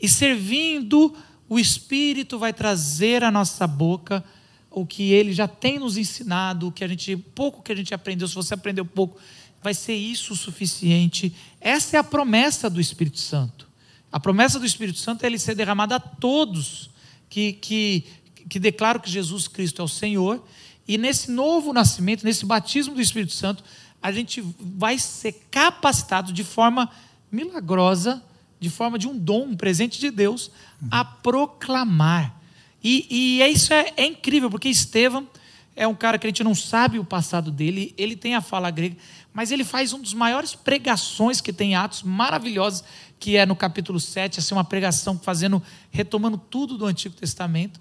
[0.00, 1.14] E servindo,
[1.48, 4.24] o Espírito vai trazer à nossa boca
[4.70, 7.94] o que ele já tem nos ensinado, o que a gente, pouco que a gente
[7.94, 9.18] aprendeu, se você aprendeu pouco,
[9.62, 11.34] vai ser isso o suficiente.
[11.60, 13.66] Essa é a promessa do Espírito Santo.
[14.12, 16.90] A promessa do Espírito Santo é ele ser derramado a todos
[17.28, 18.04] que, que,
[18.48, 20.44] que declaram que Jesus Cristo é o Senhor
[20.86, 23.64] E nesse novo nascimento, nesse batismo do Espírito Santo,
[24.06, 26.88] a gente vai ser capacitado de forma
[27.30, 28.22] milagrosa,
[28.60, 30.48] de forma de um dom, um presente de Deus,
[30.92, 32.40] a proclamar.
[32.84, 35.26] E, e é isso é, é incrível, porque Estevão
[35.74, 38.70] é um cara que a gente não sabe o passado dele, ele tem a fala
[38.70, 38.96] grega,
[39.34, 42.84] mas ele faz um dos maiores pregações que tem Atos maravilhosos,
[43.18, 47.80] que é no capítulo 7, assim, uma pregação fazendo, retomando tudo do Antigo Testamento.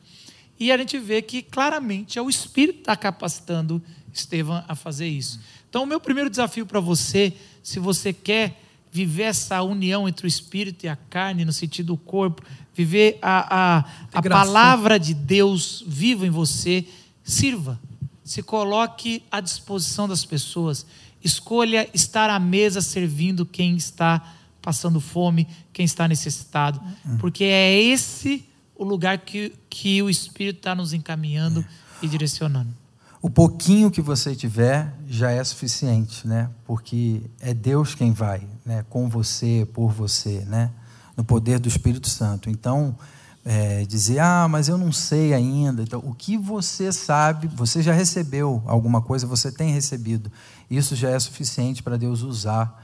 [0.59, 3.79] E a gente vê que claramente é o Espírito que está capacitando
[4.11, 5.39] Estevão a fazer isso.
[5.75, 10.29] Então, o meu primeiro desafio para você, se você quer viver essa união entre o
[10.29, 12.41] Espírito e a carne, no sentido do corpo,
[12.73, 16.87] viver a, a, a palavra de Deus viva em você,
[17.25, 17.77] sirva.
[18.23, 20.85] Se coloque à disposição das pessoas.
[21.21, 26.81] Escolha estar à mesa servindo quem está passando fome, quem está necessitado.
[27.19, 31.65] Porque é esse o lugar que, que o Espírito está nos encaminhando
[32.01, 32.84] e direcionando.
[33.25, 36.47] O pouquinho que você tiver já é suficiente, né?
[36.63, 38.85] Porque é Deus quem vai, né?
[38.87, 40.71] Com você, por você, né?
[41.17, 42.51] No poder do Espírito Santo.
[42.51, 42.95] Então,
[43.43, 45.81] é, dizer, ah, mas eu não sei ainda.
[45.81, 50.31] Então, o que você sabe, você já recebeu alguma coisa, você tem recebido.
[50.69, 52.79] Isso já é suficiente para Deus usar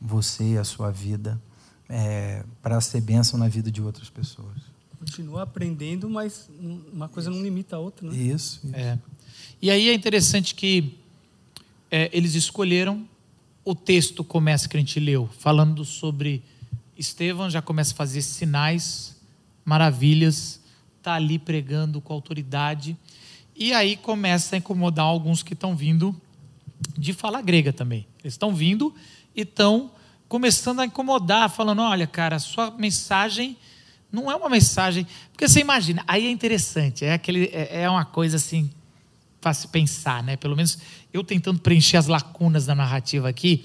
[0.00, 1.40] você, a sua vida,
[1.88, 4.56] é, para ser bênção na vida de outras pessoas.
[4.98, 6.50] Continua aprendendo, mas
[6.92, 8.16] uma coisa não limita a outra, né?
[8.16, 8.60] Isso.
[8.64, 8.74] isso.
[8.74, 8.98] É.
[9.60, 10.94] E aí é interessante que
[11.90, 13.08] é, eles escolheram,
[13.64, 16.42] o texto começa que a gente leu, falando sobre
[16.96, 19.16] Estevão, já começa a fazer sinais,
[19.64, 20.60] maravilhas,
[20.98, 22.96] está ali pregando com autoridade,
[23.56, 26.14] e aí começa a incomodar alguns que estão vindo
[26.96, 28.06] de fala grega também.
[28.22, 28.94] Eles estão vindo
[29.34, 29.90] e estão
[30.28, 33.56] começando a incomodar, falando: olha, cara, sua mensagem
[34.10, 35.06] não é uma mensagem.
[35.30, 38.70] Porque você imagina, aí é interessante, é, aquele, é, é uma coisa assim,
[39.52, 40.36] se pensar, né?
[40.36, 40.78] Pelo menos
[41.12, 43.64] eu tentando preencher as lacunas da narrativa aqui,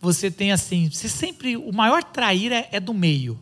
[0.00, 3.40] você tem assim, você sempre, o maior traíra é, é do meio,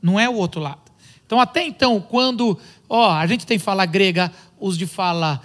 [0.00, 0.82] não é o outro lado.
[1.26, 5.40] Então, até então, quando ó, a gente tem fala grega, os de fala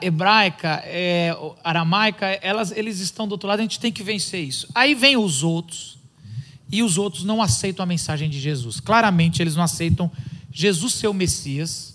[0.00, 4.68] hebraica, é, aramaica, elas, eles estão do outro lado, a gente tem que vencer isso.
[4.74, 5.98] Aí vem os outros,
[6.70, 8.80] e os outros não aceitam a mensagem de Jesus.
[8.80, 10.10] Claramente, eles não aceitam
[10.52, 11.93] Jesus ser o Messias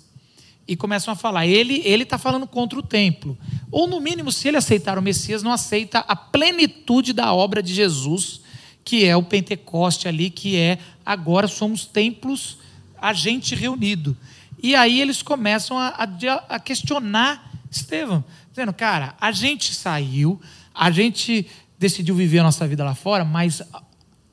[0.69, 3.35] e começam a falar, ele ele está falando contra o templo.
[3.71, 7.73] Ou, no mínimo, se ele aceitar o Messias, não aceita a plenitude da obra de
[7.73, 8.41] Jesus,
[8.85, 12.59] que é o Pentecoste ali, que é agora somos templos,
[13.01, 14.15] a gente reunido.
[14.61, 20.39] E aí eles começam a, a, a questionar Estevão, dizendo, cara, a gente saiu,
[20.73, 21.47] a gente
[21.79, 23.63] decidiu viver a nossa vida lá fora, mas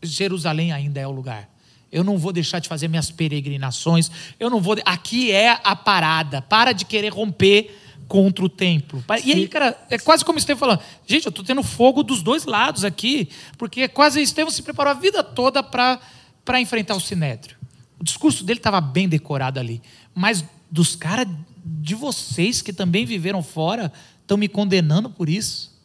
[0.03, 1.49] Jerusalém ainda é o lugar.
[1.91, 4.11] Eu não vou deixar de fazer minhas peregrinações.
[4.39, 4.77] Eu não vou.
[4.85, 6.43] Aqui é a parada.
[6.43, 7.75] Para de querer romper
[8.09, 9.05] contra o templo.
[9.25, 12.45] E aí, cara, é quase como Estevão falando: gente, eu estou tendo fogo dos dois
[12.45, 17.57] lados aqui, porque é quase Estevão se preparou a vida toda para enfrentar o sinédrio.
[17.99, 19.83] O discurso dele estava bem decorado ali.
[20.15, 21.27] Mas dos caras
[21.65, 25.76] de vocês que também viveram fora estão me condenando por isso.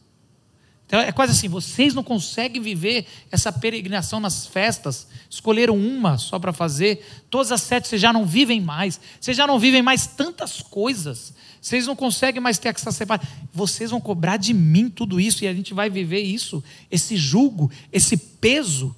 [0.92, 6.38] Então é quase assim: vocês não conseguem viver essa peregrinação nas festas, escolheram uma só
[6.38, 10.06] para fazer, todas as sete vocês já não vivem mais, vocês já não vivem mais
[10.06, 13.32] tantas coisas, vocês não conseguem mais ter essa separação.
[13.54, 17.72] Vocês vão cobrar de mim tudo isso e a gente vai viver isso, esse julgo,
[17.90, 18.94] esse peso.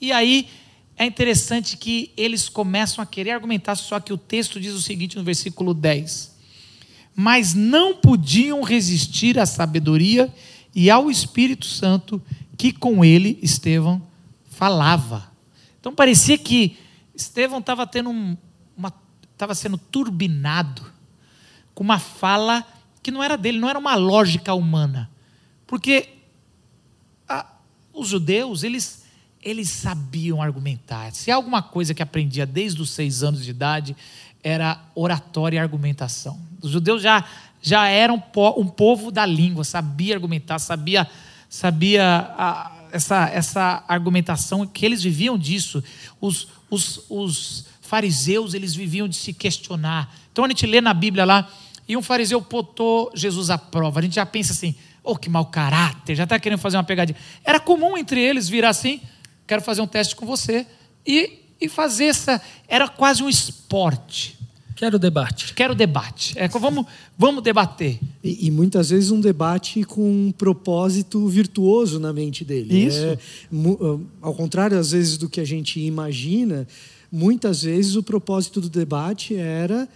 [0.00, 0.48] E aí
[0.96, 5.16] é interessante que eles começam a querer argumentar, só que o texto diz o seguinte
[5.16, 6.36] no versículo 10:
[7.16, 10.32] Mas não podiam resistir à sabedoria
[10.76, 12.22] e ao Espírito Santo
[12.58, 14.02] que com ele Estevão
[14.50, 15.32] falava.
[15.80, 16.76] Então parecia que
[17.14, 18.36] Estevão estava tendo um,
[18.76, 18.92] uma
[19.32, 20.82] estava sendo turbinado
[21.74, 22.62] com uma fala
[23.02, 25.10] que não era dele, não era uma lógica humana.
[25.66, 26.08] Porque
[27.28, 27.46] a,
[27.92, 29.04] os judeus, eles,
[29.42, 31.12] eles sabiam argumentar.
[31.12, 33.96] Se alguma coisa que aprendia desde os seis anos de idade,
[34.42, 36.40] era oratória e argumentação.
[36.60, 37.24] Os judeus já
[37.66, 38.22] já era um,
[38.56, 41.04] um povo da língua, sabia argumentar, sabia,
[41.50, 45.82] sabia a, essa, essa argumentação, que eles viviam disso.
[46.20, 50.14] Os, os, os fariseus, eles viviam de se questionar.
[50.30, 51.50] Então a gente lê na Bíblia lá,
[51.88, 53.98] e um fariseu botou Jesus à prova.
[53.98, 57.18] A gente já pensa assim, oh, que mau caráter, já está querendo fazer uma pegadinha.
[57.42, 59.00] Era comum entre eles virar assim,
[59.44, 60.64] quero fazer um teste com você.
[61.04, 64.35] E, e fazer essa, era quase um esporte.
[64.76, 65.54] Quero debate.
[65.54, 66.38] Quero debate.
[66.38, 66.84] É, vamos,
[67.16, 67.98] vamos debater.
[68.22, 72.86] E, e, muitas vezes um debate com um propósito virtuoso na mente dele.
[72.86, 72.98] Isso.
[72.98, 73.18] É,
[74.20, 76.68] ao contrário, às vezes, do que a gente imagina,
[77.10, 79.88] muitas vezes o propósito do debate era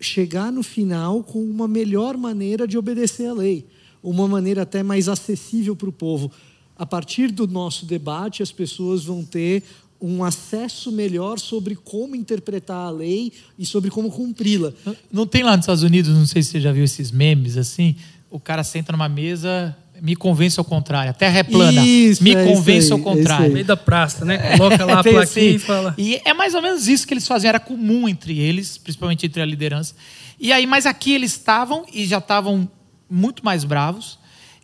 [0.00, 3.66] chegar no final com uma melhor maneira de obedecer à lei,
[4.00, 6.30] uma maneira até mais acessível para o povo.
[6.78, 9.62] A partir do nosso debate, as pessoas vão ter
[10.02, 14.72] um acesso melhor sobre como interpretar a lei e sobre como cumpri-la.
[15.12, 17.94] Não tem lá nos Estados Unidos, não sei se você já viu esses memes assim,
[18.28, 21.10] o cara senta numa mesa, me convence ao contrário.
[21.10, 23.46] A terra é plana, Isso, me é convence isso ao aí, é isso contrário.
[23.46, 24.56] No meio da praça, né?
[24.56, 25.94] Coloca lá a Tem plaquinha assim, e fala.
[25.96, 29.40] E é mais ou menos isso que eles faziam, era comum entre eles, principalmente entre
[29.40, 29.94] a liderança.
[30.40, 32.68] E aí, mas aqui eles estavam e já estavam
[33.08, 34.18] muito mais bravos.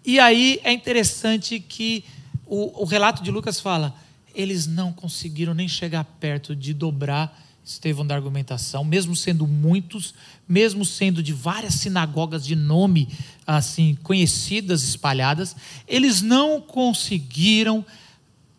[0.05, 2.03] E aí é interessante que
[2.45, 3.95] o, o relato de Lucas fala:
[4.35, 10.15] eles não conseguiram nem chegar perto de dobrar Estevão da argumentação, mesmo sendo muitos,
[10.49, 13.09] mesmo sendo de várias sinagogas de nome
[13.47, 15.55] assim conhecidas, espalhadas,
[15.87, 17.85] eles não conseguiram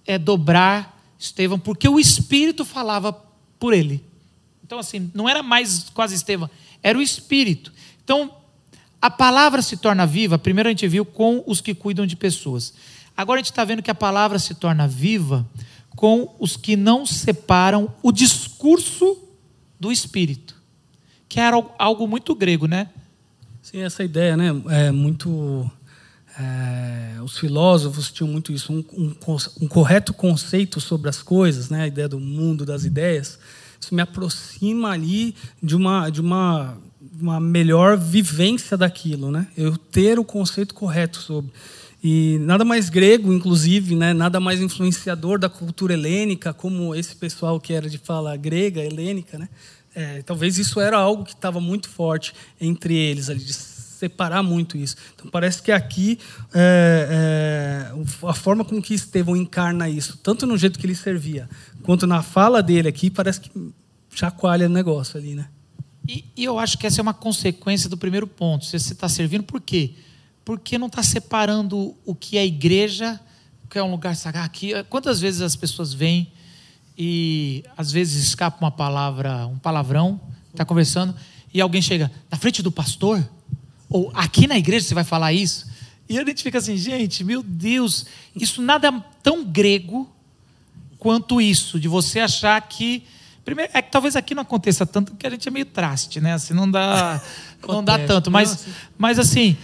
[0.05, 3.11] é, dobrar Estevão, porque o Espírito falava
[3.57, 4.03] por ele.
[4.63, 6.49] Então, assim, não era mais quase Estevão,
[6.83, 7.73] era o Espírito.
[8.03, 8.31] Então,
[9.01, 12.73] a palavra se torna viva, primeiro a gente viu com os que cuidam de pessoas.
[13.19, 15.45] Agora a gente está vendo que a palavra se torna viva
[15.93, 19.17] com os que não separam o discurso
[19.77, 20.55] do Espírito,
[21.27, 22.87] que era algo muito grego, né?
[23.61, 24.45] Sim, essa ideia, né?
[24.69, 25.69] É muito.
[26.39, 29.13] é, os filósofos tinham muito isso, um, um,
[29.63, 31.83] um correto conceito sobre as coisas, né?
[31.83, 33.37] A ideia do mundo das ideias.
[33.81, 36.77] Isso me aproxima ali de uma de uma
[37.19, 39.49] uma melhor vivência daquilo, né?
[39.57, 41.51] Eu ter o conceito correto sobre
[42.01, 44.13] e nada mais grego, inclusive, né?
[44.13, 49.37] Nada mais influenciador da cultura helênica, como esse pessoal que era de fala grega, helênica,
[49.37, 49.49] né?
[49.93, 54.77] É, talvez isso era algo que estava muito forte entre eles, ali, de separar muito
[54.77, 54.95] isso.
[55.13, 56.17] Então parece que aqui
[56.53, 61.49] é, é, a forma com que Estevão encarna isso, tanto no jeito que ele servia,
[61.83, 63.51] quanto na fala dele aqui, parece que
[64.15, 65.49] chacoalha o negócio ali, né?
[66.07, 68.65] E, e eu acho que essa é uma consequência do primeiro ponto.
[68.65, 69.93] Você está servindo, por quê?
[70.77, 73.19] Não está separando o que é igreja,
[73.65, 74.45] o que é um lugar sagrado.
[74.45, 76.31] Aqui, quantas vezes as pessoas vêm
[76.97, 80.19] e às vezes escapa uma palavra, um palavrão,
[80.51, 81.15] está conversando,
[81.53, 83.27] e alguém chega na frente do pastor,
[83.89, 85.67] ou aqui na igreja você vai falar isso,
[86.09, 90.09] e a gente fica assim, gente, meu Deus, isso nada é tão grego
[90.97, 93.03] quanto isso, de você achar que.
[93.45, 96.33] Primeiro, é que talvez aqui não aconteça tanto, porque a gente é meio traste, né?
[96.33, 97.21] Assim, não dá,
[97.67, 98.29] não dá tanto.
[98.29, 99.57] Mas, assim- mas assim,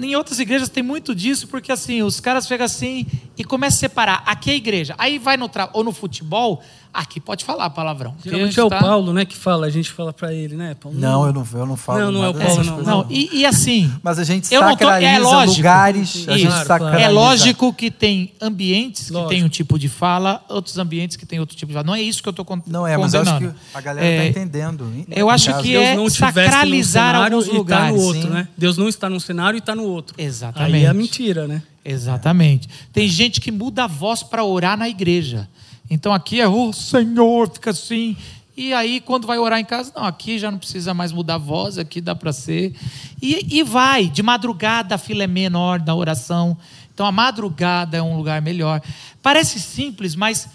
[0.00, 3.06] em outras igrejas tem muito disso, porque assim, os caras chegam assim
[3.36, 4.22] e começam a separar.
[4.26, 4.94] Aqui é a igreja.
[4.98, 5.68] Aí vai no tra...
[5.72, 6.62] ou no futebol,
[6.94, 8.14] aqui pode falar palavrão.
[8.24, 10.74] Geralmente é o tá- Paulo, né, que fala, a gente fala para ele, né?
[10.80, 10.96] Paulo?
[10.98, 12.82] Não, eu não, eu não falo Não, não é o Paulo, não.
[12.82, 13.92] Não, e, e assim.
[14.02, 15.56] Mas a gente não tô- é sacraliza lógico.
[15.56, 17.02] lugares, a gente Claro, sacraliza.
[17.02, 19.30] É lógico que tem ambientes que Lógico.
[19.30, 21.86] tem um tipo de fala, outros ambientes que tem outro tipo de fala.
[21.86, 22.72] Não é isso que eu estou condenando.
[22.72, 25.04] Não é, mas eu acho que a galera É, está entendendo.
[25.10, 27.96] eu acho caso- que Deus é não sacralizar alguns e tá lugares.
[27.96, 28.28] no outro, sim.
[28.28, 28.48] né?
[28.56, 30.14] Deus não está num cenário e está no outro.
[30.16, 30.74] Exatamente.
[30.76, 31.62] Aí é mentira, né?
[31.84, 32.68] Exatamente.
[32.92, 35.48] Tem gente que muda a voz para orar na igreja.
[35.90, 38.16] Então aqui é, ô Senhor, fica assim.
[38.56, 41.38] E aí, quando vai orar em casa, não, aqui já não precisa mais mudar a
[41.38, 42.74] voz, aqui dá para ser.
[43.20, 46.56] E, e vai, de madrugada a fila é menor da oração.
[46.92, 48.80] Então a madrugada é um lugar melhor.
[49.20, 50.48] Parece simples, mas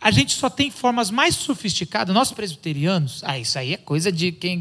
[0.00, 2.14] a gente só tem formas mais sofisticadas.
[2.14, 4.58] Nós presbiterianos, ah, isso aí é coisa de quem.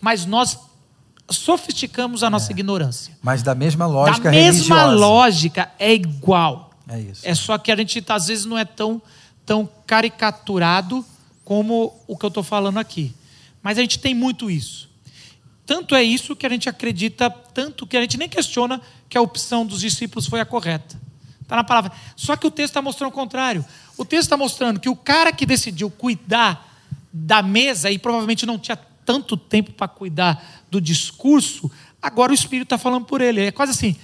[0.00, 0.58] Mas nós
[1.30, 3.16] sofisticamos a nossa ignorância.
[3.22, 5.06] Mas da mesma lógica da mesma religiosa.
[5.06, 6.70] lógica é igual.
[6.88, 7.22] É isso.
[7.24, 9.00] É só que a gente às vezes não é tão,
[9.44, 11.04] tão caricaturado
[11.44, 13.14] como o que eu estou falando aqui.
[13.62, 14.90] Mas a gente tem muito isso.
[15.64, 19.22] Tanto é isso que a gente acredita, tanto que a gente nem questiona que a
[19.22, 21.00] opção dos discípulos foi a correta.
[21.40, 21.92] Está na palavra.
[22.16, 23.64] Só que o texto está mostrando o contrário.
[23.96, 26.68] O texto está mostrando que o cara que decidiu cuidar
[27.12, 32.66] da mesa e provavelmente não tinha tanto tempo para cuidar do discurso, agora o Espírito
[32.66, 33.42] está falando por ele.
[33.42, 33.96] É quase assim: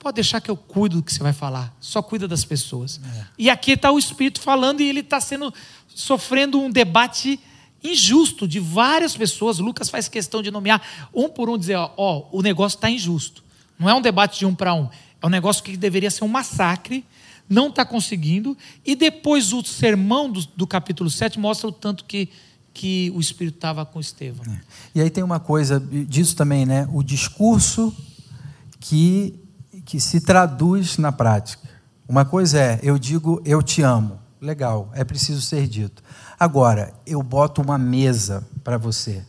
[0.00, 2.98] pode deixar que eu cuido do que você vai falar, só cuida das pessoas.
[3.38, 5.52] E aqui está o Espírito falando e ele está sendo
[5.88, 7.38] sofrendo um debate
[7.84, 9.58] injusto de várias pessoas.
[9.58, 10.82] Lucas faz questão de nomear
[11.14, 13.44] um por um, dizer: ó, ó o negócio está injusto.
[13.78, 14.88] Não é um debate de um para um.
[15.22, 17.04] É um negócio que deveria ser um massacre,
[17.48, 18.56] não está conseguindo.
[18.84, 22.28] E depois o sermão do, do capítulo 7 mostra o tanto que,
[22.72, 24.44] que o Espírito estava com Estevão.
[24.94, 26.88] E aí tem uma coisa disso também, né?
[26.92, 27.94] O discurso
[28.78, 29.34] que,
[29.90, 31.68] que se traduz na prática.
[32.08, 34.20] Uma coisa é, eu digo, eu te amo.
[34.40, 36.00] Legal, é preciso ser dito.
[36.38, 39.24] Agora, eu boto uma mesa para você.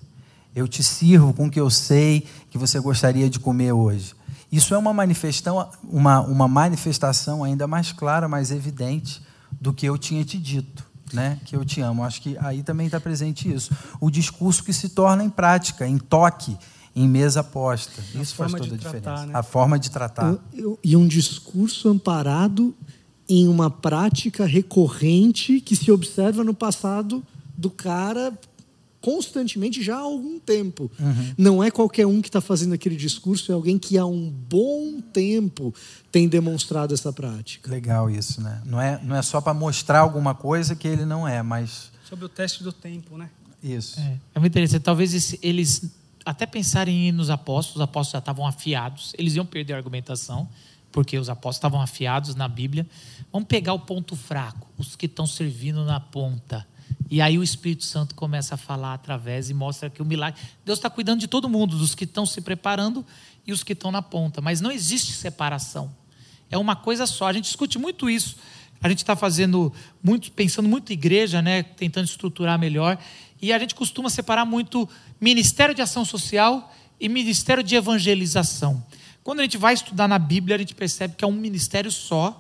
[0.56, 4.14] Eu te sirvo com o que eu sei que você gostaria de comer hoje.
[4.52, 9.20] Isso é uma manifestação, uma, uma manifestação ainda mais clara, mais evidente
[9.60, 10.86] do que eu tinha te dito.
[11.12, 12.04] né, que eu te amo.
[12.04, 13.76] Acho que aí também está presente isso.
[14.00, 16.56] O discurso que se torna em prática, em toque,
[16.96, 18.02] em mesa posta.
[18.14, 19.26] Isso faz toda a tratar, diferença.
[19.28, 19.32] né?
[19.34, 20.38] A forma de tratar.
[20.54, 22.76] Eu- E um discurso amparado
[23.30, 27.24] em uma prática recorrente que se observa no passado
[27.58, 28.38] do cara
[29.00, 30.92] constantemente já há algum tempo.
[31.38, 35.02] Não é qualquer um que está fazendo aquele discurso, é alguém que há um bom
[35.14, 35.74] tempo
[36.12, 37.72] tem demonstrado essa prática.
[37.72, 38.62] Legal isso, né?
[38.66, 42.26] Não é, não é só para mostrar alguma coisa que ele não é, mas Sobre
[42.26, 43.30] o teste do tempo, né?
[43.64, 44.00] isso.
[44.00, 44.82] É, é muito interessante.
[44.84, 45.84] Talvez eles
[46.26, 49.78] até pensarem em ir nos apóstolos, os apóstolos já estavam afiados, eles iam perder a
[49.78, 50.48] argumentação,
[50.92, 52.86] porque os apóstolos estavam afiados na Bíblia.
[53.32, 56.68] Vamos pegar o ponto fraco, os que estão servindo na ponta.
[57.10, 60.40] E aí o Espírito Santo começa a falar através e mostra que o milagre.
[60.66, 63.06] Deus está cuidando de todo mundo, dos que estão se preparando
[63.46, 64.42] e os que estão na ponta.
[64.42, 65.92] Mas não existe separação.
[66.50, 67.28] É uma coisa só.
[67.28, 68.38] A gente discute muito isso.
[68.82, 69.72] A gente está fazendo
[70.04, 71.64] muito, pensando muito igreja, né?
[71.64, 72.98] Tentando estruturar melhor.
[73.42, 74.88] E a gente costuma separar muito
[75.20, 78.84] ministério de ação social e ministério de evangelização.
[79.24, 82.40] Quando a gente vai estudar na Bíblia, a gente percebe que é um ministério só.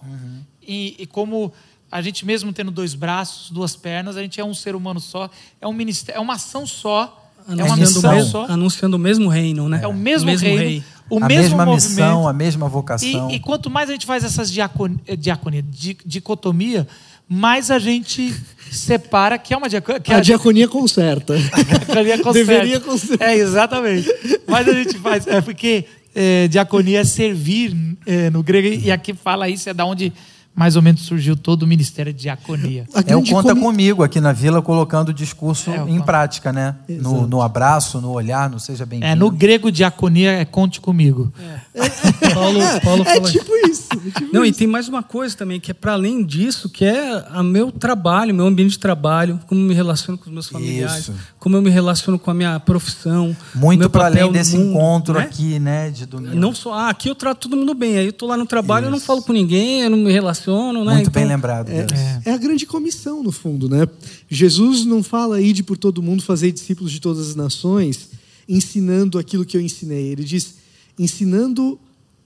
[0.62, 1.52] E, e como
[1.91, 5.30] a gente mesmo tendo dois braços, duas pernas, a gente é um ser humano só.
[5.60, 7.18] É um ministério, é uma ação só.
[7.47, 8.45] É uma Anunciando, o missão mesmo, só.
[8.45, 9.80] anunciando o mesmo reino, né?
[9.84, 10.84] É o mesmo, reino, rei.
[11.10, 11.89] o a mesmo mesma movimento.
[11.89, 13.32] missão, a mesma vocação.
[13.32, 16.88] E, e quanto mais a gente faz essas diacon, diaconia, di- dicotomia,
[17.34, 18.36] mais a gente
[18.70, 20.02] separa que é uma diaconia.
[20.02, 21.34] Que é A diaconia conserta.
[21.88, 22.34] diaconia conserta.
[22.34, 23.30] Deveria consertar.
[23.30, 24.10] É, exatamente.
[24.46, 25.26] Mas a gente faz.
[25.28, 27.74] É porque eh, diaconia é servir
[28.06, 30.12] eh, no grego, e aqui fala isso, é da onde
[30.54, 32.86] mais ou menos surgiu todo o ministério de diaconia.
[33.08, 36.04] É o conta comi- comigo aqui na vila, colocando o discurso É, em conta.
[36.04, 36.76] prática, né?
[36.89, 39.12] No, no abraço, no olhar, no seja bem-vindo.
[39.12, 41.32] É, no grego, diaconia é conte comigo.
[42.34, 43.88] Paulo, Paulo É tipo isso.
[43.91, 44.60] é tipo Não, e isso.
[44.60, 48.34] tem mais uma coisa também, que é para além disso, que é o meu trabalho,
[48.36, 51.14] meu ambiente de trabalho, como me relaciono com os meus familiares, Isso.
[51.42, 53.36] Como eu me relaciono com a minha profissão.
[53.56, 55.22] Muito meu para papel além desse mundo, encontro né?
[55.22, 55.89] aqui, né?
[55.89, 56.36] De domingo.
[56.36, 58.86] Não só, ah, aqui eu trato todo mundo bem, aí eu tô lá no trabalho,
[58.86, 59.08] eu não Isso.
[59.08, 60.94] falo com ninguém, eu não me relaciono, né?
[60.94, 61.70] Muito bem Então, lembrado.
[61.70, 62.00] É, Deus.
[62.26, 63.88] é a grande comissão, no fundo, né?
[64.30, 68.10] Jesus não fala aí de por todo mundo fazer discípulos de todas as nações,
[68.48, 70.10] ensinando aquilo que eu ensinei.
[70.10, 70.58] Ele diz,
[70.98, 71.80] ensinando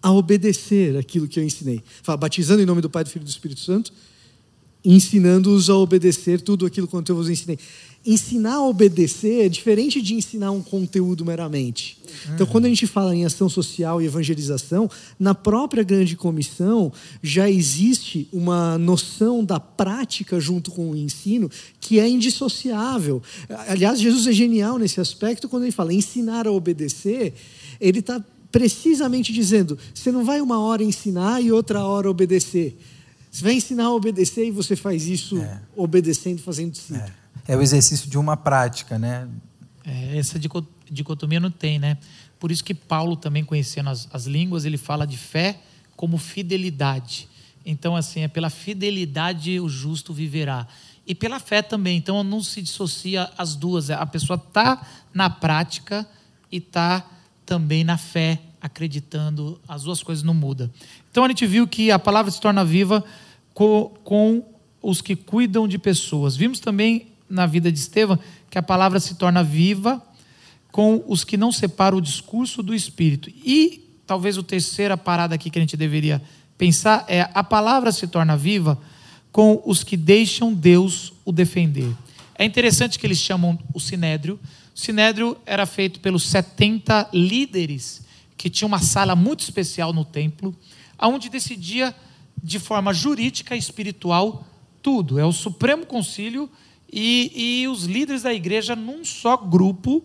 [0.04, 1.82] a obedecer aquilo que eu ensinei.
[2.04, 3.94] Fala, batizando em nome do Pai, do Filho e do Espírito Santo,
[4.84, 7.58] ensinando-os a obedecer tudo aquilo quanto eu vos ensinei.
[8.06, 11.98] Ensinar a obedecer é diferente de ensinar um conteúdo meramente.
[12.34, 14.90] Então, quando a gente fala em ação social e evangelização,
[15.20, 16.94] na própria grande comissão
[17.24, 21.50] já existe uma noção da prática junto com o ensino
[21.80, 23.24] que é indissociável.
[23.68, 27.34] Aliás, Jesus é genial nesse aspecto quando ele fala ensinar a obedecer,
[27.82, 32.78] ele está precisamente dizendo: você não vai uma hora ensinar e outra hora obedecer.
[33.32, 35.44] Você vai ensinar a obedecer e você faz isso
[35.76, 37.04] obedecendo, fazendo discípulo.
[37.22, 39.28] É o exercício de uma prática, né?
[39.84, 41.98] É, essa dico- dicotomia não tem, né?
[42.40, 45.60] Por isso que Paulo, também conhecendo as, as línguas, ele fala de fé
[45.96, 47.28] como fidelidade.
[47.66, 50.68] Então, assim, é pela fidelidade o justo viverá.
[51.06, 51.98] E pela fé também.
[51.98, 53.90] Então, não se dissocia as duas.
[53.90, 56.08] A pessoa está na prática
[56.52, 57.06] e está
[57.46, 59.60] também na fé, acreditando.
[59.68, 60.70] As duas coisas não mudam.
[61.12, 63.04] Então, a gente viu que a palavra se torna viva
[63.54, 64.44] co- com
[64.82, 66.36] os que cuidam de pessoas.
[66.36, 68.18] Vimos também na vida de Estevão
[68.50, 70.02] que a palavra se torna viva
[70.72, 73.30] com os que não separam o discurso do espírito.
[73.30, 76.22] E talvez a terceira parada aqui que a gente deveria
[76.58, 78.78] pensar é a palavra se torna viva
[79.32, 81.94] com os que deixam Deus o defender.
[82.38, 84.40] É interessante que eles chamam o sinédrio.
[84.74, 88.02] O sinédrio era feito pelos 70 líderes
[88.38, 90.56] que tinham uma sala muito especial no templo,
[91.02, 91.96] onde decidia
[92.42, 94.46] de forma jurídica e espiritual
[94.82, 95.18] tudo.
[95.18, 96.50] É o Supremo Concílio
[96.96, 100.02] e, e os líderes da igreja num só grupo.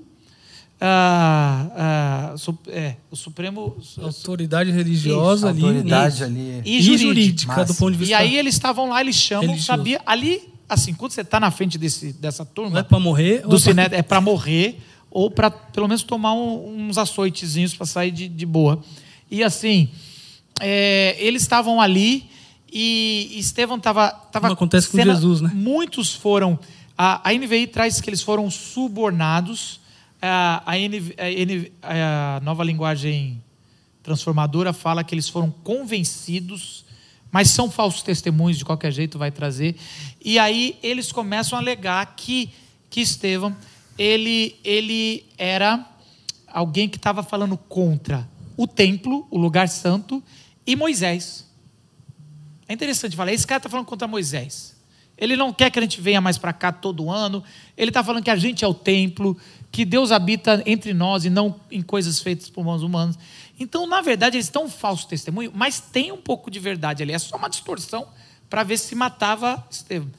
[0.81, 3.77] ah, ah, su- é, o Supremo.
[4.03, 5.63] autoridade religiosa ali.
[5.63, 6.25] Autoridade Isso.
[6.25, 6.63] ali.
[6.65, 6.99] E E jurídica.
[7.09, 7.79] jurídica, do Máximo.
[7.79, 8.13] ponto de vista.
[8.13, 9.67] E aí eles estavam lá, eles chamam, Religioso.
[9.67, 10.01] sabia?
[10.07, 13.43] Ali, assim, quando você está na frente desse, dessa Não turma é para morrer.
[13.43, 14.79] do ou Siné, é para morrer
[15.11, 18.83] ou para pelo menos tomar um- uns açoitezinhos para sair de, de boa.
[19.31, 19.89] E assim,
[20.61, 22.25] é, eles estavam ali
[22.73, 24.11] e Estevão estava.
[24.33, 25.51] Como acontece com Jesus, né?
[25.55, 26.59] Muitos foram.
[27.03, 29.81] A, NVI traz que eles foram subornados.
[30.21, 33.43] A, a NV a nova linguagem
[34.03, 36.85] transformadora fala que eles foram convencidos,
[37.33, 39.77] mas são falsos testemunhos, de qualquer jeito vai trazer.
[40.23, 42.51] E aí eles começam a alegar que,
[42.91, 43.57] que Estevão
[43.97, 45.87] ele, ele era
[46.47, 48.29] alguém que estava falando contra
[48.59, 50.23] o templo, o lugar santo,
[50.67, 51.49] e Moisés.
[52.69, 54.80] É interessante falar, esse cara está falando contra Moisés.
[55.21, 57.45] Ele não quer que a gente venha mais para cá todo ano.
[57.77, 59.37] Ele está falando que a gente é o templo,
[59.71, 63.19] que Deus habita entre nós e não em coisas feitas por mãos humanas.
[63.59, 67.13] Então, na verdade, eles estão um falso testemunho, mas tem um pouco de verdade ali.
[67.13, 68.09] É só uma distorção
[68.49, 70.11] para ver se matava Estevão.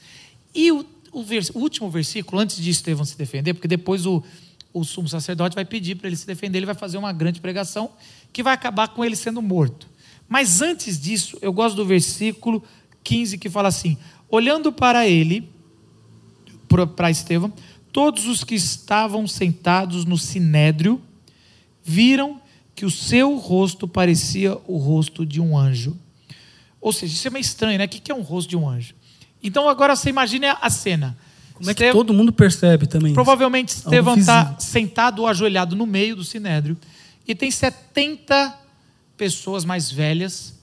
[0.54, 4.24] E o, o, vers, o, último versículo, antes de Estevão se defender, porque depois o,
[4.72, 7.92] o sumo sacerdote vai pedir para ele se defender, ele vai fazer uma grande pregação
[8.32, 9.90] que vai acabar com ele sendo morto.
[10.30, 12.64] Mas antes disso, eu gosto do versículo
[13.04, 13.98] 15 que fala assim:
[14.30, 15.50] olhando para ele,
[16.96, 17.52] para Estevão,
[17.92, 21.02] todos os que estavam sentados no sinédrio
[21.84, 22.40] viram
[22.74, 25.98] que o seu rosto parecia o rosto de um anjo.
[26.80, 27.86] Ou seja, isso é meio estranho, né?
[27.86, 28.96] O que é um rosto de um anjo?
[29.44, 31.18] Então agora você imagina a cena.
[31.54, 33.14] Como é que todo mundo percebe também?
[33.14, 36.76] Provavelmente Estevão está sentado ou ajoelhado no meio do sinédrio
[37.28, 38.58] e tem 70
[39.16, 40.56] pessoas mais velhas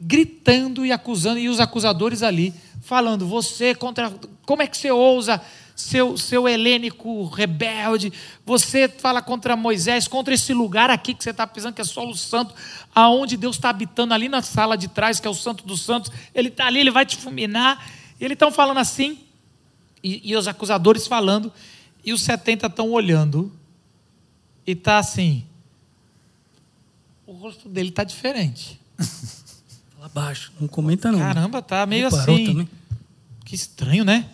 [0.00, 4.12] gritando e acusando, e os acusadores ali falando: você contra.
[4.46, 5.42] Como é que você ousa,
[5.76, 8.12] seu, seu helênico rebelde?
[8.46, 12.08] Você fala contra Moisés, contra esse lugar aqui que você está pisando, que é só
[12.08, 12.54] o santo,
[12.94, 16.10] aonde Deus está habitando, ali na sala de trás, que é o santo dos santos.
[16.34, 17.90] Ele está ali, ele vai te fulminar.
[18.18, 19.18] E eles estão falando assim,
[20.02, 21.52] e, e os acusadores falando,
[22.04, 23.52] e os 70 estão olhando,
[24.66, 25.44] e está assim.
[27.26, 28.80] O rosto dele está diferente.
[29.98, 31.18] Fala baixo, não comenta não.
[31.18, 32.46] Caramba, tá meio assim.
[32.46, 32.68] Também.
[33.44, 34.26] Que estranho, né?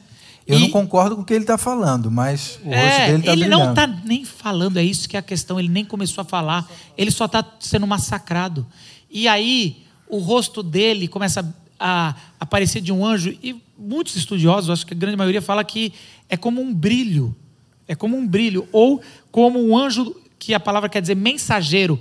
[0.46, 0.60] Eu e...
[0.60, 3.48] não concordo com o que ele está falando, mas o é, rosto dele está Ele
[3.48, 5.58] não está nem falando, é isso que é a questão.
[5.58, 6.70] Ele nem começou a falar.
[6.98, 8.66] Ele só está sendo massacrado.
[9.10, 13.34] E aí, o rosto dele começa a aparecer de um anjo.
[13.42, 15.94] E muitos estudiosos, acho que a grande maioria, fala que
[16.28, 17.34] é como um brilho.
[17.88, 18.68] É como um brilho.
[18.70, 19.00] Ou
[19.32, 21.98] como um anjo, que a palavra quer dizer mensageiro.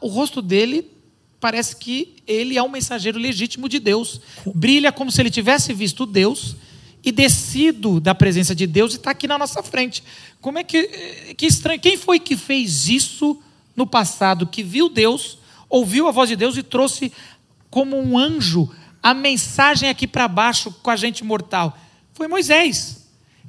[0.00, 0.98] o rosto dele
[1.40, 4.20] parece que ele é um mensageiro legítimo de Deus.
[4.54, 6.54] Brilha como se ele tivesse visto Deus
[7.02, 10.04] e descido da presença de Deus e está aqui na nossa frente.
[10.40, 11.34] Como é que.
[11.34, 11.80] Que estranho.
[11.80, 13.40] Quem foi que fez isso
[13.74, 14.46] no passado?
[14.46, 15.38] Que viu Deus,
[15.68, 17.12] ouviu a voz de Deus e trouxe
[17.70, 18.70] como um anjo
[19.02, 21.76] a mensagem aqui para baixo com a gente mortal?
[22.12, 23.00] Foi Moisés.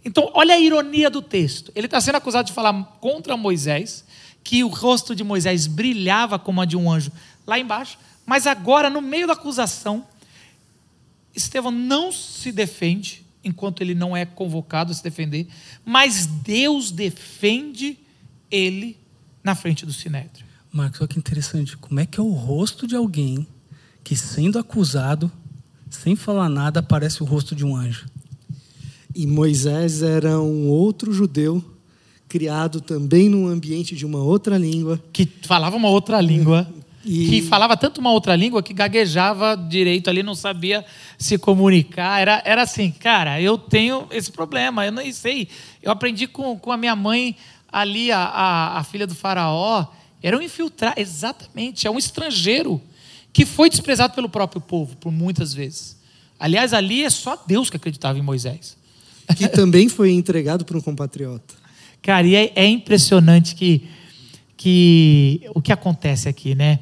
[0.03, 1.71] Então, olha a ironia do texto.
[1.75, 4.03] Ele está sendo acusado de falar contra Moisés,
[4.43, 7.11] que o rosto de Moisés brilhava como a de um anjo
[7.51, 7.97] lá embaixo.
[8.25, 10.05] Mas agora, no meio da acusação,
[11.35, 15.47] Estevão não se defende, enquanto ele não é convocado a se defender,
[15.85, 17.99] mas Deus defende
[18.49, 18.97] ele
[19.43, 20.45] na frente do sinédrio.
[20.71, 21.75] Marcos, olha que interessante.
[21.75, 23.45] Como é que é o rosto de alguém
[24.03, 25.29] que, sendo acusado,
[25.89, 28.07] sem falar nada, aparece o rosto de um anjo?
[29.13, 31.61] E Moisés era um outro judeu
[32.29, 35.03] criado também num ambiente de uma outra língua.
[35.11, 36.65] Que falava uma outra língua.
[37.03, 37.27] E...
[37.27, 40.85] Que falava tanto uma outra língua que gaguejava direito ali, não sabia
[41.17, 42.21] se comunicar.
[42.21, 45.47] Era, era assim, cara, eu tenho esse problema, eu não sei.
[45.81, 47.35] Eu aprendi com, com a minha mãe
[47.71, 49.87] ali, a, a, a filha do faraó,
[50.21, 52.81] era um infiltrado, exatamente, é um estrangeiro
[53.33, 55.97] que foi desprezado pelo próprio povo, por muitas vezes.
[56.39, 58.77] Aliás, ali é só Deus que acreditava em Moisés.
[59.37, 61.53] Que também foi entregado por um compatriota.
[62.01, 63.87] Cara, e é, é impressionante que
[64.61, 66.79] que o que acontece aqui, né?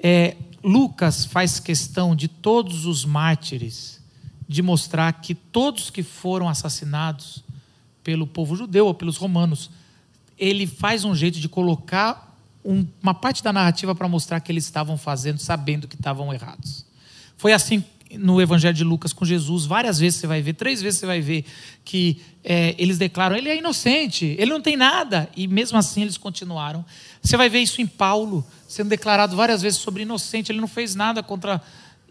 [0.00, 4.00] É, Lucas faz questão de todos os mártires
[4.48, 7.42] de mostrar que todos que foram assassinados
[8.04, 9.68] pelo povo judeu ou pelos romanos,
[10.38, 14.64] ele faz um jeito de colocar um, uma parte da narrativa para mostrar que eles
[14.64, 16.86] estavam fazendo sabendo que estavam errados.
[17.36, 17.82] Foi assim
[18.16, 21.20] no Evangelho de Lucas com Jesus, várias vezes você vai ver, três vezes você vai
[21.20, 21.44] ver
[21.84, 26.16] que é, eles declaram: ele é inocente, ele não tem nada, e mesmo assim eles
[26.16, 26.84] continuaram.
[27.22, 30.94] Você vai ver isso em Paulo, sendo declarado várias vezes sobre inocente, ele não fez
[30.94, 31.60] nada contra.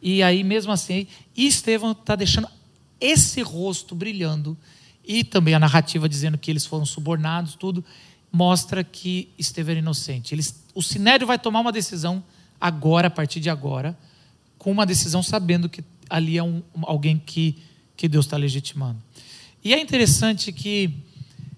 [0.01, 2.47] E aí, mesmo assim, e Estevão está deixando
[3.01, 4.55] esse rosto brilhando,
[5.03, 7.83] e também a narrativa dizendo que eles foram subornados, tudo,
[8.31, 10.35] mostra que Estevão era inocente.
[10.35, 12.23] Eles, o Sinédrio vai tomar uma decisão
[12.61, 13.97] agora, a partir de agora
[14.57, 17.57] com uma decisão sabendo que ali é um, alguém que,
[17.95, 19.01] que Deus está legitimando.
[19.63, 20.91] E é interessante que,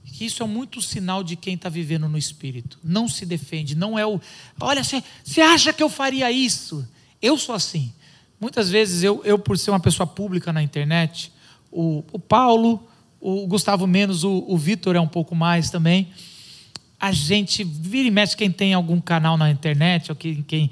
[0.05, 2.79] que isso é muito sinal de quem está vivendo no Espírito.
[2.83, 4.19] Não se defende, não é o.
[4.59, 6.87] Olha, você acha que eu faria isso?
[7.21, 7.93] Eu sou assim.
[8.39, 11.31] Muitas vezes, eu, eu por ser uma pessoa pública na internet,
[11.71, 12.87] o, o Paulo,
[13.19, 16.09] o Gustavo menos, o, o Vitor é um pouco mais também.
[16.99, 20.71] A gente vira e mexe quem tem algum canal na internet, ou quem, quem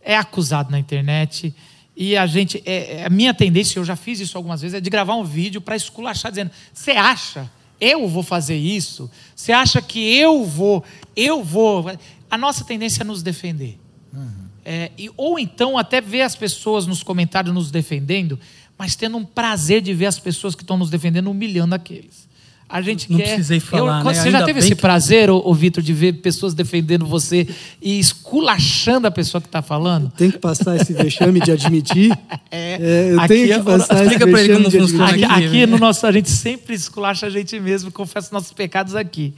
[0.00, 1.54] é acusado na internet.
[2.00, 4.80] E a gente, é, é, a minha tendência, eu já fiz isso algumas vezes, é
[4.80, 7.50] de gravar um vídeo para esculachar, dizendo: você acha?
[7.80, 9.10] Eu vou fazer isso?
[9.34, 10.84] Você acha que eu vou?
[11.16, 11.90] Eu vou?
[12.30, 13.80] A nossa tendência é nos defender.
[14.12, 14.30] Uhum.
[14.64, 18.38] É, e, ou então até ver as pessoas nos comentários nos defendendo,
[18.78, 22.27] mas tendo um prazer de ver as pessoas que estão nos defendendo humilhando aqueles.
[22.70, 23.28] A gente Não quer.
[23.28, 24.12] precisei falar, né?
[24.12, 27.48] Você Ainda já teve esse que- prazer, ô, ô Vitor, de ver pessoas defendendo você
[27.80, 30.10] e esculachando a pessoa que está falando?
[30.10, 32.12] Tem que passar esse vexame de admitir.
[32.50, 35.02] É, eu Aqui tenho é- que passar esse explica pra ele admitir.
[35.02, 35.66] Aqui, aqui, aqui né?
[35.66, 39.34] no nosso, a gente sempre esculacha a gente mesmo, confessa nossos pecados aqui.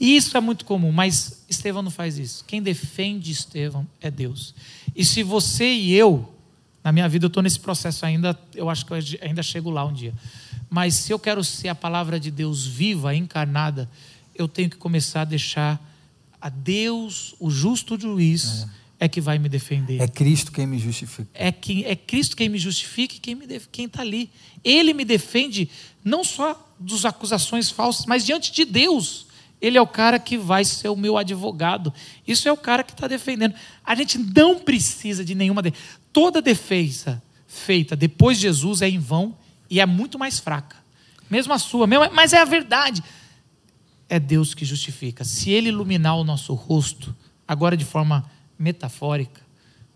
[0.00, 2.42] E isso é muito comum, mas Estevão não faz isso.
[2.46, 4.54] Quem defende Estevão é Deus.
[4.96, 6.26] E se você e eu,
[6.82, 9.84] na minha vida eu estou nesse processo ainda, eu acho que eu ainda chego lá
[9.84, 10.14] um dia.
[10.74, 13.88] Mas se eu quero ser a palavra de Deus viva, encarnada,
[14.34, 15.80] eu tenho que começar a deixar
[16.40, 18.66] a Deus, o justo juiz,
[18.98, 20.02] é, que vai me defender.
[20.02, 21.28] É Cristo quem me justifica.
[21.32, 24.28] É, quem, é Cristo quem me justifica e quem def- quem está ali.
[24.64, 25.70] Ele me defende
[26.02, 29.28] não só das acusações falsas, mas diante de Deus.
[29.60, 31.94] Ele é o cara que vai ser o meu advogado.
[32.26, 33.54] Isso é o cara que está defendendo.
[33.84, 35.62] A gente não precisa de nenhuma.
[35.62, 35.72] De...
[36.12, 39.36] Toda defesa feita depois de Jesus é em vão
[39.74, 40.76] e é muito mais fraca.
[41.28, 43.02] Mesmo a sua, mesmo- mas é a verdade.
[44.08, 45.24] É Deus que justifica.
[45.24, 47.14] Se Ele iluminar o nosso rosto,
[47.48, 48.24] agora de forma
[48.58, 49.40] metafórica,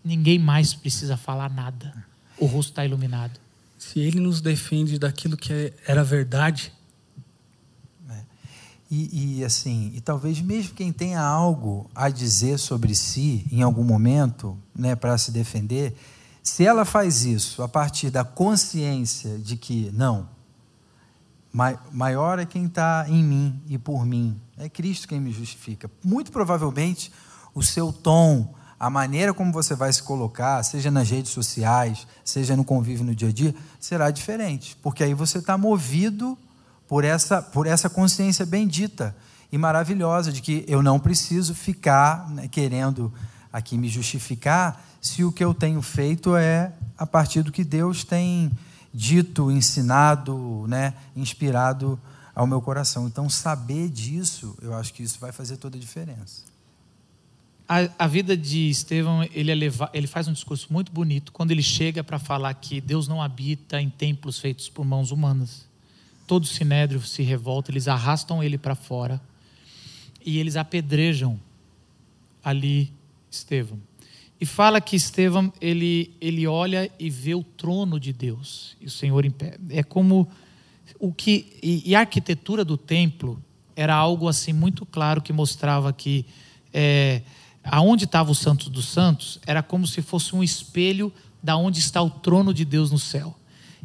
[0.03, 1.93] ninguém mais precisa falar nada.
[2.37, 3.39] O rosto está iluminado.
[3.77, 6.73] Se ele nos defende daquilo que é- era verdade,
[8.91, 13.83] E, e, assim, e talvez mesmo quem tenha algo a dizer sobre si em algum
[13.83, 15.95] momento, né, para se defender,
[16.49, 20.27] se ela faz isso a partir da consciência de que não,
[21.53, 25.89] mai- maior é quem está em mim e por mim, é Cristo quem me justifica.
[26.03, 27.11] Muito provavelmente
[27.53, 32.55] o seu tom, a maneira como você vai se colocar, seja nas redes sociais, seja
[32.55, 36.37] no convívio no dia a dia, será diferente, porque aí você está movido
[36.87, 39.15] por essa, por essa consciência bendita
[39.51, 43.13] e maravilhosa de que eu não preciso ficar né, querendo
[43.51, 48.03] aqui me justificar se o que eu tenho feito é a partir do que Deus
[48.03, 48.51] tem
[48.93, 51.99] dito, ensinado, né, inspirado
[52.35, 53.07] ao meu coração.
[53.07, 56.43] Então, saber disso, eu acho que isso vai fazer toda a diferença.
[57.67, 61.51] A, a vida de Estevão, ele, é leva- ele faz um discurso muito bonito quando
[61.51, 65.67] ele chega para falar que Deus não habita em templos feitos por mãos humanas.
[66.25, 69.21] Todo o sinédrio se revolta, eles arrastam ele para fora
[70.25, 71.39] e eles apedrejam
[72.43, 72.91] ali
[73.29, 73.79] Estevão.
[74.39, 78.89] E fala que Estevão, ele, ele olha e vê o trono de Deus e o
[78.89, 79.57] Senhor em pé.
[79.69, 80.29] É como
[80.97, 83.41] o que e, e a arquitetura do templo
[83.75, 86.25] era algo assim muito claro que mostrava que
[86.73, 87.21] é,
[87.63, 92.01] aonde estava o Santos dos Santos era como se fosse um espelho da onde está
[92.01, 93.35] o trono de Deus no céu.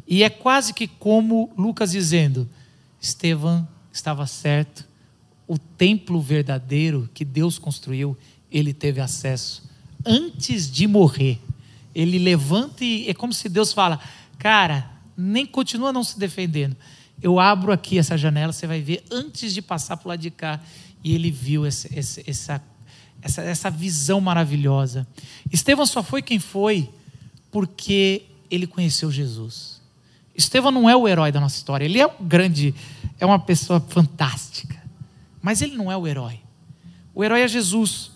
[0.07, 2.49] E é quase que como Lucas dizendo:
[3.01, 4.87] Estevão estava certo,
[5.47, 8.17] o templo verdadeiro que Deus construiu,
[8.57, 9.63] ele teve acesso
[10.05, 11.39] antes de morrer.
[11.93, 13.99] Ele levanta e é como se Deus fala:
[14.37, 16.75] Cara, nem continua não se defendendo.
[17.21, 20.31] Eu abro aqui essa janela, você vai ver antes de passar para o lado de
[20.31, 20.61] cá.
[21.03, 22.61] E ele viu essa, essa,
[23.21, 25.07] essa, essa, visão maravilhosa.
[25.51, 26.89] Estevão só foi quem foi
[27.51, 29.81] porque ele conheceu Jesus.
[30.35, 31.85] Estevão não é o herói da nossa história.
[31.85, 32.73] Ele é um grande,
[33.19, 34.81] é uma pessoa fantástica.
[35.41, 36.39] Mas ele não é o herói.
[37.13, 38.14] O herói é Jesus.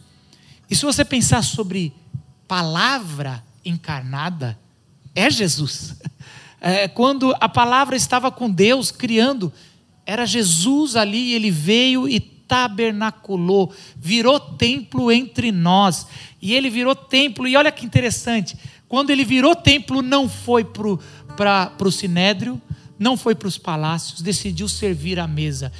[0.69, 1.93] E se você pensar sobre
[2.47, 4.57] palavra encarnada,
[5.15, 5.95] é Jesus.
[6.61, 9.49] É, quando a palavra estava com Deus criando,
[10.05, 16.05] era Jesus ali, ele veio e tabernaculou, virou templo entre nós.
[16.41, 18.57] E ele virou templo, e olha que interessante,
[18.89, 22.61] quando ele virou templo, não foi para o sinédrio,
[22.97, 25.71] não foi para os palácios, decidiu servir à mesa,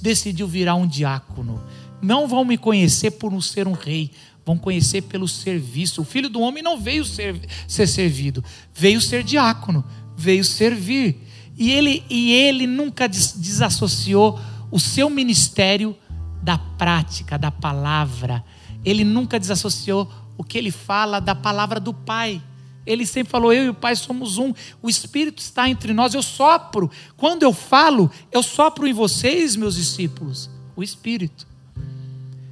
[0.00, 1.62] decidiu virar um diácono.
[2.02, 4.10] Não vão me conhecer por não ser um rei,
[4.44, 6.02] vão conhecer pelo serviço.
[6.02, 8.44] O filho do homem não veio ser, ser servido,
[8.74, 9.84] veio ser diácono,
[10.16, 11.22] veio servir.
[11.56, 14.38] E ele, e ele nunca des- desassociou
[14.70, 15.96] o seu ministério
[16.42, 18.44] da prática, da palavra.
[18.84, 22.42] Ele nunca desassociou o que ele fala da palavra do Pai.
[22.84, 24.52] Ele sempre falou: Eu e o Pai somos um.
[24.80, 26.14] O Espírito está entre nós.
[26.14, 26.88] Eu sopro.
[27.16, 30.48] Quando eu falo, eu sopro em vocês, meus discípulos.
[30.76, 31.48] O Espírito.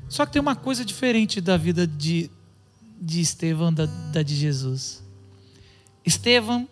[0.09, 2.30] Só que tem uma coisa diferente da vida de,
[3.00, 5.02] de Estevão da, da de Jesus.
[6.05, 6.68] Estevão,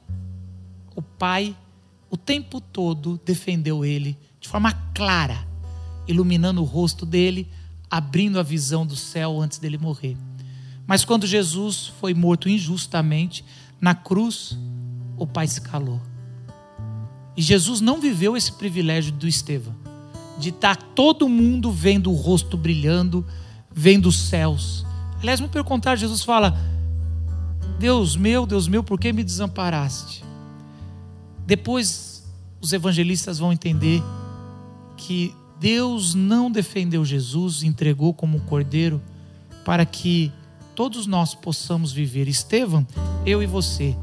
[0.94, 1.56] o pai,
[2.10, 5.46] o tempo todo defendeu ele de forma clara,
[6.06, 7.48] iluminando o rosto dele,
[7.90, 10.16] abrindo a visão do céu antes dele morrer.
[10.86, 13.44] Mas quando Jesus foi morto injustamente
[13.80, 14.58] na cruz,
[15.16, 16.00] o pai se calou.
[17.36, 19.74] E Jesus não viveu esse privilégio do Estevão,
[20.42, 23.24] de estar todo mundo vendo o rosto brilhando,
[23.72, 24.84] vendo os céus.
[25.20, 26.58] Aliás, muito pelo contrário, Jesus fala:
[27.78, 30.24] Deus meu, Deus meu, por que me desamparaste?
[31.46, 32.28] Depois
[32.60, 34.02] os evangelistas vão entender
[34.96, 39.00] que Deus não defendeu Jesus, entregou como um cordeiro
[39.64, 40.32] para que
[40.74, 42.26] todos nós possamos viver.
[42.26, 42.84] Estevão,
[43.24, 43.96] eu e você,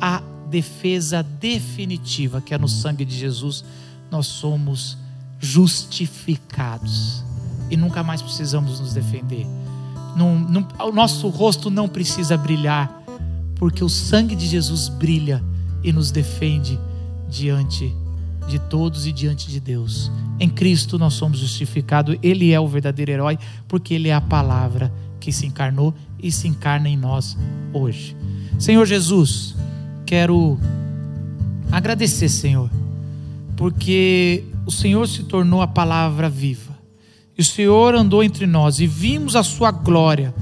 [0.00, 3.64] a defesa definitiva que é no sangue de Jesus,
[4.08, 4.96] nós somos
[5.40, 7.24] justificados
[7.70, 9.46] e nunca mais precisamos nos defender.
[10.16, 13.02] Não, não, o nosso rosto não precisa brilhar,
[13.56, 15.42] porque o sangue de Jesus brilha
[15.82, 16.78] e nos defende
[17.28, 17.94] diante
[18.48, 20.10] de todos e diante de Deus.
[20.38, 24.92] Em Cristo nós somos justificados, Ele é o verdadeiro herói, porque Ele é a palavra
[25.18, 27.36] que se encarnou e se encarna em nós
[27.72, 28.16] hoje.
[28.58, 29.56] Senhor Jesus,
[30.06, 30.58] quero
[31.72, 32.70] agradecer, Senhor,
[33.56, 36.72] porque o Senhor se tornou a palavra viva.
[37.36, 40.34] E o Senhor andou entre nós e vimos a sua glória,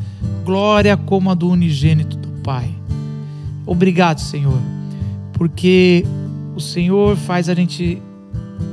[0.44, 2.70] glória como a do unigênito do Pai.
[3.66, 4.58] Obrigado, Senhor,
[5.32, 6.04] porque
[6.54, 8.00] o Senhor faz a gente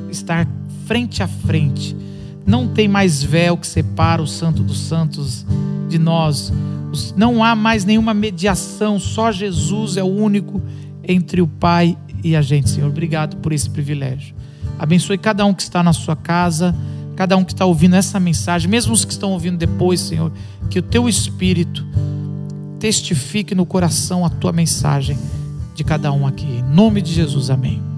[0.10, 0.48] estar
[0.86, 1.96] frente a frente.
[2.46, 5.46] Não tem mais véu que separa o santo dos santos
[5.88, 6.52] de nós.
[7.16, 10.62] Não há mais nenhuma mediação, só Jesus é o único
[11.04, 12.90] entre o Pai e a gente, Senhor.
[12.90, 14.36] Obrigado por esse privilégio.
[14.80, 16.74] Abençoe cada um que está na sua casa,
[17.16, 20.32] cada um que está ouvindo essa mensagem, mesmo os que estão ouvindo depois, Senhor,
[20.70, 21.86] que o teu Espírito
[22.80, 25.20] testifique no coração a tua mensagem
[25.76, 26.46] de cada um aqui.
[26.46, 27.89] Em nome de Jesus, amém.